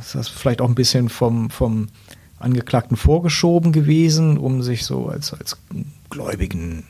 [0.00, 1.88] ist das vielleicht auch ein bisschen vom, vom
[2.38, 5.56] Angeklagten vorgeschoben gewesen, um sich so als, als
[6.10, 6.84] gläubigen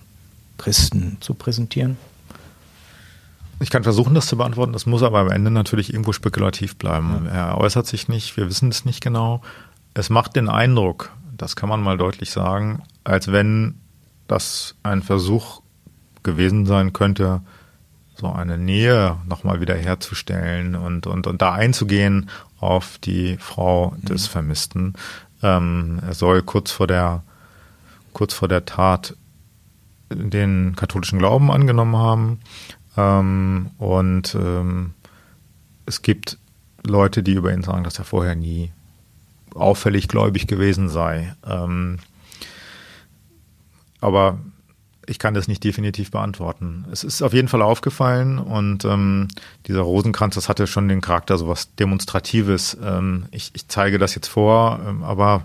[0.56, 1.96] Christen zu präsentieren?
[3.60, 4.72] Ich kann versuchen, das zu beantworten.
[4.72, 7.26] Das muss aber am Ende natürlich irgendwo spekulativ bleiben.
[7.26, 9.42] Er äußert sich nicht, wir wissen es nicht genau.
[9.94, 13.80] Es macht den Eindruck, das kann man mal deutlich sagen, als wenn
[14.28, 15.62] das ein Versuch
[16.22, 17.40] gewesen sein könnte,
[18.14, 22.28] so eine Nähe nochmal wieder herzustellen und, und, und da einzugehen
[22.60, 24.94] auf die Frau des Vermissten.
[25.42, 27.22] Ähm, er soll kurz vor der,
[28.12, 29.16] kurz vor der Tat
[30.10, 32.40] den katholischen Glauben angenommen haben
[32.96, 34.94] ähm, und ähm,
[35.86, 36.38] es gibt
[36.84, 38.72] Leute, die über ihn sagen, dass er vorher nie
[39.54, 41.34] auffällig gläubig gewesen sei.
[41.46, 41.98] Ähm,
[44.00, 44.38] aber
[45.06, 46.84] ich kann das nicht definitiv beantworten.
[46.92, 49.28] Es ist auf jeden Fall aufgefallen und ähm,
[49.66, 52.76] dieser Rosenkranz, das hatte schon den Charakter so was Demonstratives.
[52.82, 55.44] Ähm, ich, ich, zeige das jetzt vor, ähm, aber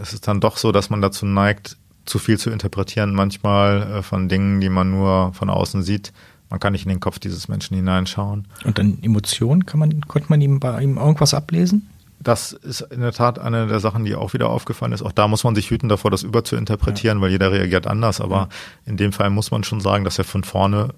[0.00, 1.76] es ist dann doch so, dass man dazu neigt,
[2.10, 6.12] zu viel zu interpretieren, manchmal äh, von Dingen, die man nur von außen sieht.
[6.50, 8.48] Man kann nicht in den Kopf dieses Menschen hineinschauen.
[8.64, 11.88] Und dann Emotionen, kann man, konnte man ihm bei ihm irgendwas ablesen?
[12.18, 15.02] Das ist in der Tat eine der Sachen, die auch wieder aufgefallen ist.
[15.02, 17.22] Auch da muss man sich hüten davor, das überzuinterpretieren, ja.
[17.22, 18.20] weil jeder reagiert anders.
[18.20, 18.48] Aber ja.
[18.84, 20.92] in dem Fall muss man schon sagen, dass er von vorne,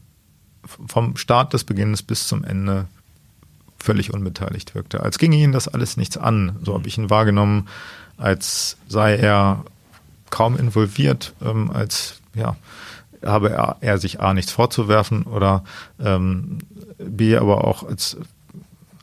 [0.64, 2.86] vom Start des Beginns bis zum Ende
[3.78, 5.02] völlig unbeteiligt wirkte.
[5.02, 6.56] Als ginge ihn das alles nichts an.
[6.62, 7.68] So habe ich ihn wahrgenommen,
[8.16, 9.64] als sei er
[10.32, 12.56] kaum involviert, ähm, als ja,
[13.24, 15.62] habe er, er, sich A nichts vorzuwerfen oder
[16.00, 16.58] ähm,
[16.98, 18.16] B aber auch als,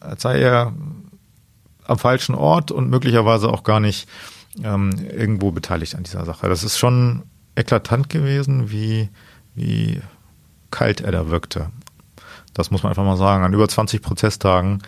[0.01, 0.73] als sei er
[1.85, 4.09] am falschen Ort und möglicherweise auch gar nicht
[4.63, 6.49] ähm, irgendwo beteiligt an dieser Sache.
[6.49, 7.23] Das ist schon
[7.55, 9.09] eklatant gewesen, wie,
[9.53, 10.01] wie
[10.71, 11.69] kalt er da wirkte.
[12.55, 13.43] Das muss man einfach mal sagen.
[13.43, 14.81] An über 20 Prozesstagen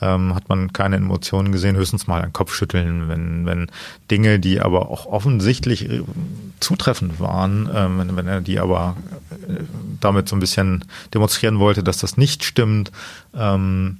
[0.00, 3.70] ähm, hat man keine Emotionen gesehen, höchstens mal ein Kopfschütteln, wenn, wenn
[4.10, 6.02] Dinge, die aber auch offensichtlich äh,
[6.60, 8.96] zutreffend waren, ähm, wenn, wenn er die aber
[9.48, 9.62] äh,
[10.00, 10.84] damit so ein bisschen
[11.14, 12.92] demonstrieren wollte, dass das nicht stimmt,
[13.34, 13.98] ähm,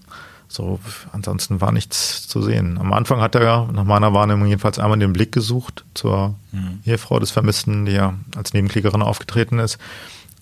[0.51, 0.81] so,
[1.13, 2.79] ansonsten war nichts zu sehen.
[2.79, 6.81] Am Anfang hat er nach meiner Wahrnehmung jedenfalls einmal den Blick gesucht zur mhm.
[6.87, 9.77] Ehefrau des Vermissten, die ja als Nebenklägerin aufgetreten ist.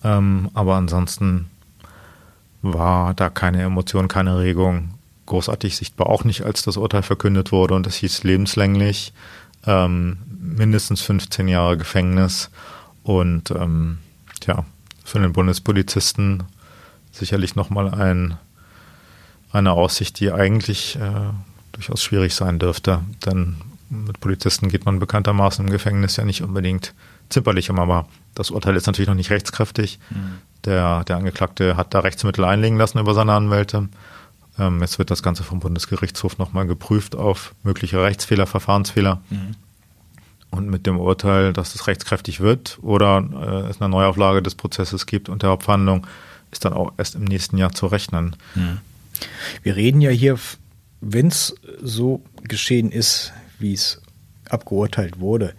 [0.05, 1.51] Ähm, aber ansonsten
[2.63, 4.91] war da keine Emotion, keine Regung
[5.27, 6.09] großartig sichtbar.
[6.09, 9.13] Auch nicht, als das Urteil verkündet wurde und es hieß lebenslänglich,
[9.67, 12.51] ähm, mindestens 15 Jahre Gefängnis
[13.03, 13.99] und ähm,
[14.41, 14.65] tja,
[15.05, 16.45] für den Bundespolizisten
[17.13, 18.37] sicherlich nochmal ein
[19.53, 21.31] eine Aussicht, die eigentlich äh,
[21.73, 23.01] durchaus schwierig sein dürfte.
[23.25, 23.57] Denn
[23.89, 26.95] mit Polizisten geht man bekanntermaßen im Gefängnis ja nicht unbedingt
[27.29, 29.99] zimperlich um, aber das Urteil ist natürlich noch nicht rechtskräftig.
[30.11, 30.39] Mhm.
[30.65, 33.89] Der, der Angeklagte hat da Rechtsmittel einlegen lassen über seine Anwälte.
[34.59, 39.23] Ähm, jetzt wird das Ganze vom Bundesgerichtshof nochmal geprüft auf mögliche Rechtsfehler, Verfahrensfehler.
[39.31, 39.55] Mhm.
[40.51, 43.29] Und mit dem Urteil, dass es rechtskräftig wird oder
[43.67, 46.07] äh, es eine Neuauflage des Prozesses gibt und der Hauptverhandlung,
[46.51, 48.37] ist dann auch erst im nächsten Jahr zu rechnen.
[48.55, 48.79] Mhm.
[49.63, 50.39] Wir reden ja hier,
[51.01, 54.01] wenn es so geschehen ist, wie es
[54.49, 55.55] abgeurteilt wurde,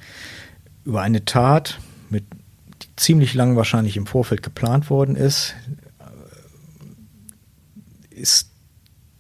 [0.86, 1.80] über eine Tat,
[2.10, 2.24] mit,
[2.82, 5.54] die ziemlich lang wahrscheinlich im Vorfeld geplant worden ist,
[8.10, 8.50] ist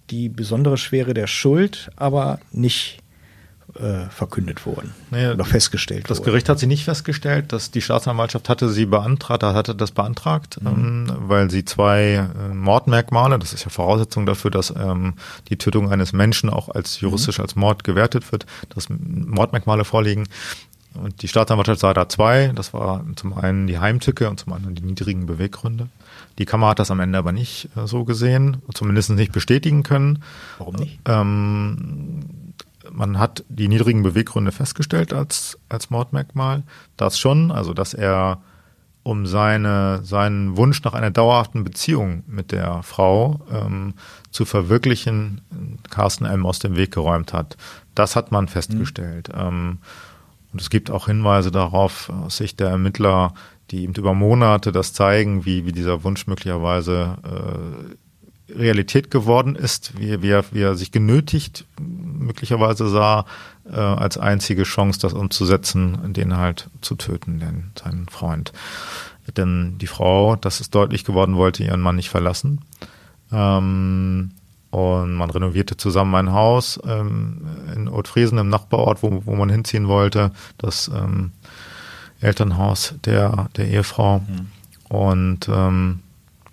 [0.09, 2.99] die besondere Schwere der Schuld aber nicht
[3.79, 6.27] äh, verkündet worden naja, oder festgestellt Das worden.
[6.27, 10.67] Gericht hat sie nicht festgestellt, dass die Staatsanwaltschaft hatte sie beantragt, hatte das beantragt, mhm.
[10.67, 15.15] ähm, weil sie zwei äh, Mordmerkmale, das ist ja Voraussetzung dafür, dass ähm,
[15.49, 17.43] die Tötung eines Menschen auch als juristisch mhm.
[17.43, 20.27] als Mord gewertet wird, dass Mordmerkmale vorliegen.
[20.93, 22.51] Und die Staatsanwaltschaft sah da zwei.
[22.55, 25.89] Das war zum einen die Heimtücke und zum anderen die niedrigen Beweggründe.
[26.37, 30.23] Die Kammer hat das am Ende aber nicht äh, so gesehen, zumindest nicht bestätigen können.
[30.57, 30.99] Warum nicht?
[31.05, 32.53] Ähm,
[32.91, 36.63] man hat die niedrigen Beweggründe festgestellt als, als Mordmerkmal.
[36.95, 38.41] Das schon, also dass er
[39.03, 43.93] um seine, seinen Wunsch nach einer dauerhaften Beziehung mit der Frau ähm,
[44.31, 45.39] zu verwirklichen,
[45.89, 46.45] Carsten M.
[46.45, 47.55] aus dem Weg geräumt hat.
[47.95, 49.29] Das hat man festgestellt.
[49.29, 49.41] Mhm.
[49.41, 49.77] Ähm,
[50.51, 53.33] und es gibt auch Hinweise darauf aus Sicht der Ermittler,
[53.71, 59.99] die eben über Monate das zeigen, wie, wie dieser Wunsch möglicherweise äh, Realität geworden ist,
[59.99, 63.25] wie, wie, er, wie er sich genötigt möglicherweise sah,
[63.69, 68.53] äh, als einzige Chance, das umzusetzen, den halt zu töten, den, seinen Freund.
[69.35, 72.61] Denn die Frau, das ist deutlich geworden, wollte ihren Mann nicht verlassen.
[73.31, 74.31] Ähm,
[74.69, 77.41] und man renovierte zusammen ein Haus ähm,
[77.75, 81.31] in Ottfriesen im Nachbarort, wo, wo man hinziehen wollte, das ähm,
[82.21, 84.19] Elternhaus der, der Ehefrau.
[84.19, 84.47] Mhm.
[84.89, 85.99] Und ähm,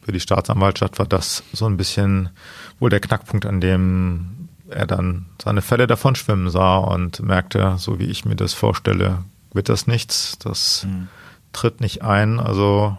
[0.02, 2.30] für die Staatsanwaltschaft war das so ein bisschen
[2.78, 7.98] wohl der Knackpunkt, an dem er dann seine Fälle davon schwimmen sah und merkte, so
[7.98, 11.08] wie ich mir das vorstelle, wird das nichts, das mhm.
[11.52, 12.40] tritt nicht ein.
[12.40, 12.96] Also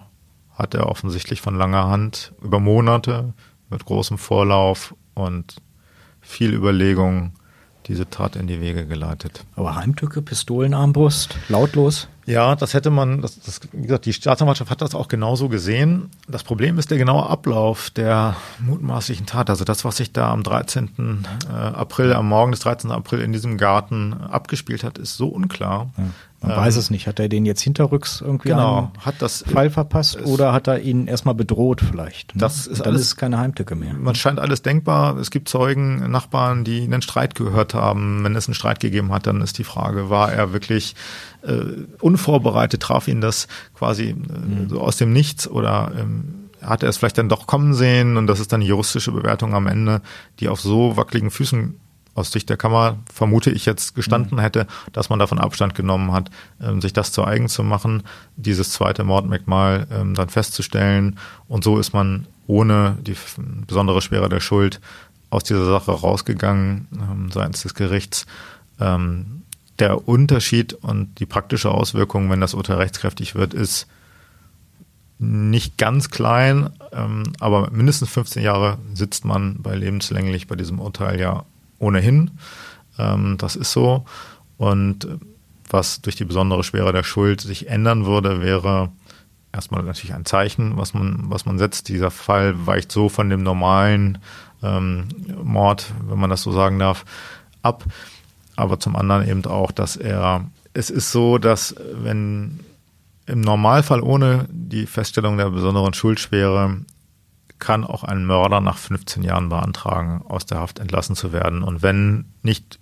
[0.54, 3.34] hat er offensichtlich von langer Hand über Monate
[3.70, 5.58] mit großem Vorlauf und
[6.22, 7.34] viel Überlegung
[7.88, 9.44] diese Tat in die Wege geleitet.
[9.56, 12.08] Aber Heimtücke, Pistolenarmbrust, lautlos?
[12.26, 16.10] Ja, das hätte man, das, das, wie gesagt, die Staatsanwaltschaft hat das auch genauso gesehen.
[16.28, 19.50] Das Problem ist der genaue Ablauf der mutmaßlichen Tat.
[19.50, 21.26] Also das, was sich da am 13.
[21.48, 22.90] Äh, April, am Morgen des 13.
[22.90, 25.92] April in diesem Garten abgespielt hat, ist so unklar.
[26.42, 27.08] Man ähm, weiß es nicht.
[27.08, 31.08] Hat er den jetzt hinterrücks irgendwie genau, hat das, Fall verpasst oder hat er ihn
[31.08, 32.36] erstmal bedroht vielleicht?
[32.36, 32.40] Ne?
[32.40, 33.94] Das ist dann alles, ist keine Heimtücke mehr.
[33.94, 35.18] Man scheint alles denkbar.
[35.18, 38.24] Es gibt Zeugen, Nachbarn, die einen Streit gehört haben.
[38.24, 40.96] Wenn es einen Streit gegeben hat, dann ist die Frage, war er wirklich
[41.44, 41.62] äh,
[42.00, 44.70] unvorbereitet, traf ihn das quasi äh, mhm.
[44.70, 48.28] so aus dem Nichts oder ähm, hat er es vielleicht dann doch kommen sehen und
[48.28, 50.02] das ist dann die juristische Bewertung am Ende,
[50.40, 51.80] die auf so wackeligen Füßen
[52.16, 54.42] aus Sicht der Kammer, vermute ich jetzt, gestanden mhm.
[54.42, 58.04] hätte, dass man davon Abstand genommen hat, ähm, sich das zu eigen zu machen,
[58.38, 61.20] dieses zweite Mordmerkmal ähm, dann festzustellen.
[61.48, 63.16] Und so ist man ohne die
[63.68, 64.80] besondere Schwere der Schuld
[65.30, 68.26] aus dieser Sache rausgegangen ähm, seitens des Gerichts.
[69.80, 73.88] Der Unterschied und die praktische Auswirkung, wenn das Urteil rechtskräftig wird, ist,
[75.18, 76.72] nicht ganz klein,
[77.40, 81.46] aber mindestens 15 Jahre sitzt man bei lebenslänglich bei diesem Urteil ja
[81.80, 82.32] ohnehin.
[82.98, 84.06] Ähm, das ist so.
[84.58, 85.08] Und
[85.70, 88.90] was durch die besondere Schwere der Schuld sich ändern würde, wäre
[89.52, 91.90] erstmal natürlich ein Zeichen, was man, was man setzt.
[91.90, 94.20] Dieser Fall weicht so von dem normalen
[94.62, 95.08] ähm,
[95.44, 97.06] Mord, wenn man das so sagen darf,
[97.62, 97.84] ab.
[98.56, 102.60] Aber zum anderen eben auch, dass er, es ist so, dass wenn
[103.26, 106.78] im Normalfall ohne die Feststellung der besonderen Schuldschwere
[107.60, 111.64] kann auch ein Mörder nach 15 Jahren beantragen, aus der Haft entlassen zu werden.
[111.64, 112.80] Und wenn nicht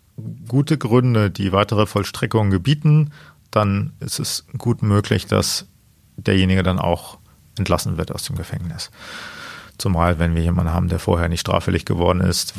[0.47, 3.11] gute Gründe die weitere Vollstreckung gebieten,
[3.51, 5.67] dann ist es gut möglich, dass
[6.17, 7.17] derjenige dann auch
[7.57, 8.91] entlassen wird aus dem Gefängnis.
[9.77, 12.53] Zumal, wenn wir jemanden haben, der vorher nicht straffällig geworden ist,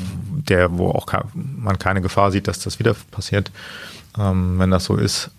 [0.48, 3.50] der, wo auch man keine Gefahr sieht, dass das wieder passiert.
[4.18, 5.30] Ähm, wenn das so ist,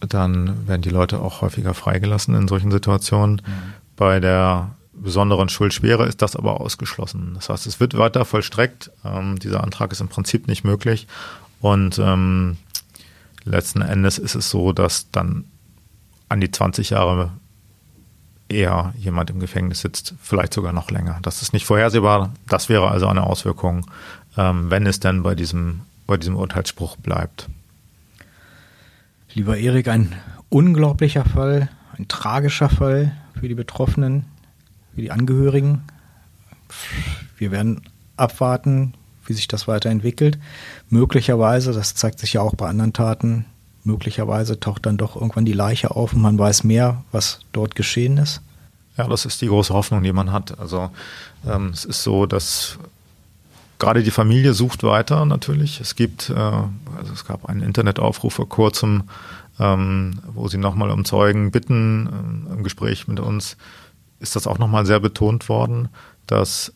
[0.00, 3.36] dann werden die Leute auch häufiger freigelassen in solchen Situationen.
[3.44, 3.72] Mhm.
[3.96, 4.70] Bei der
[5.02, 7.32] besonderen Schuldschwere ist das aber ausgeschlossen.
[7.34, 8.90] Das heißt, es wird weiter vollstreckt.
[9.04, 11.06] Ähm, dieser Antrag ist im Prinzip nicht möglich.
[11.60, 12.56] Und ähm,
[13.44, 15.44] letzten Endes ist es so, dass dann
[16.28, 17.30] an die 20 Jahre
[18.48, 21.18] eher jemand im Gefängnis sitzt, vielleicht sogar noch länger.
[21.22, 22.32] Das ist nicht vorhersehbar.
[22.48, 23.86] Das wäre also eine Auswirkung,
[24.36, 27.48] ähm, wenn es denn bei diesem, bei diesem Urteilsspruch bleibt.
[29.34, 30.14] Lieber Erik, ein
[30.48, 31.68] unglaublicher Fall,
[31.98, 34.24] ein tragischer Fall für die Betroffenen,
[34.98, 35.82] für die Angehörigen.
[37.36, 37.82] Wir werden
[38.16, 38.94] abwarten,
[39.26, 40.40] wie sich das weiterentwickelt.
[40.90, 43.44] Möglicherweise, das zeigt sich ja auch bei anderen Taten,
[43.84, 48.18] möglicherweise taucht dann doch irgendwann die Leiche auf und man weiß mehr, was dort geschehen
[48.18, 48.42] ist.
[48.96, 50.58] Ja, das ist die große Hoffnung, die man hat.
[50.58, 50.90] Also
[51.46, 52.76] ähm, es ist so, dass
[53.78, 55.80] gerade die Familie sucht weiter natürlich.
[55.80, 59.04] Es gibt, äh, also es gab einen Internetaufruf vor kurzem,
[59.60, 62.48] ähm, wo sie nochmal um Zeugen bitten.
[62.50, 63.56] Äh, Im Gespräch mit uns
[64.20, 65.88] ist das auch nochmal sehr betont worden,
[66.26, 66.72] dass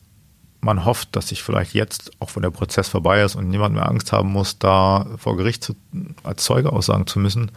[0.60, 3.88] man hofft, dass sich vielleicht jetzt, auch wenn der Prozess vorbei ist und niemand mehr
[3.88, 5.74] Angst haben muss, da vor Gericht zu,
[6.22, 7.50] als Zeuge aussagen zu müssen,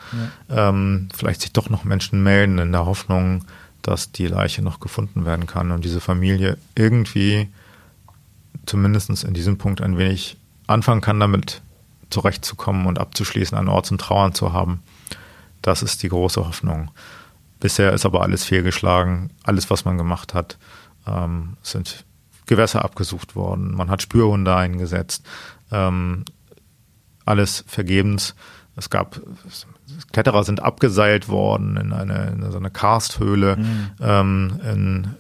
[0.50, 0.70] ja.
[0.70, 3.46] ähm, vielleicht sich doch noch Menschen melden in der Hoffnung,
[3.84, 7.48] dass die Leiche noch gefunden werden kann und diese Familie irgendwie
[8.66, 11.62] zumindest in diesem Punkt ein wenig anfangen kann, damit
[12.10, 14.82] zurechtzukommen und abzuschließen, einen Ort zum Trauern zu haben.
[15.62, 16.90] Das ist die große Hoffnung.
[17.60, 19.32] Bisher ist aber alles fehlgeschlagen.
[19.44, 20.58] Alles, was man gemacht hat,
[21.08, 22.06] ähm, sind
[22.46, 23.74] Gewässer abgesucht worden.
[23.74, 25.26] Man hat Spürhunde eingesetzt.
[25.72, 26.26] Ähm,
[27.26, 28.36] alles vergebens.
[28.76, 29.22] Es gab
[30.12, 33.92] Kletterer sind abgeseilt worden in eine, in so eine Karsthöhle mhm.
[34.02, 35.16] ähm, in,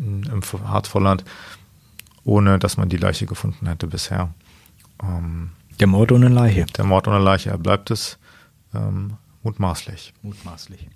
[0.00, 1.24] in, im Harzvolland
[2.28, 4.34] ohne dass man die Leiche gefunden hätte bisher.
[5.02, 5.50] Ähm,
[5.80, 6.66] der Mord ohne Leiche.
[6.76, 8.18] Der Mord ohne Leiche, er bleibt es
[8.74, 10.12] ähm, mutmaßlich.
[10.22, 10.88] Mutmaßlich.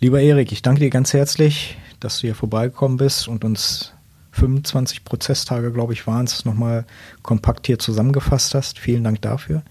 [0.00, 3.92] Lieber Erik, ich danke dir ganz herzlich, dass du hier vorbeigekommen bist und uns
[4.32, 6.84] 25 Prozesstage, glaube ich, waren es, nochmal
[7.22, 8.78] kompakt hier zusammengefasst hast.
[8.78, 9.62] Vielen Dank dafür.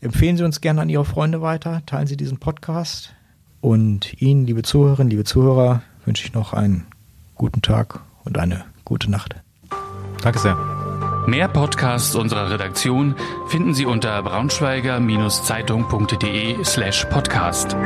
[0.00, 1.82] Empfehlen Sie uns gerne an Ihre Freunde weiter.
[1.86, 3.12] Teilen Sie diesen Podcast.
[3.60, 6.86] Und Ihnen, liebe Zuhörerinnen, liebe Zuhörer, wünsche ich noch einen
[7.34, 9.34] guten Tag und eine gute Nacht.
[10.22, 10.56] Danke sehr.
[11.26, 13.16] Mehr Podcasts unserer Redaktion
[13.48, 17.76] finden Sie unter braunschweiger-zeitung.de slash podcast.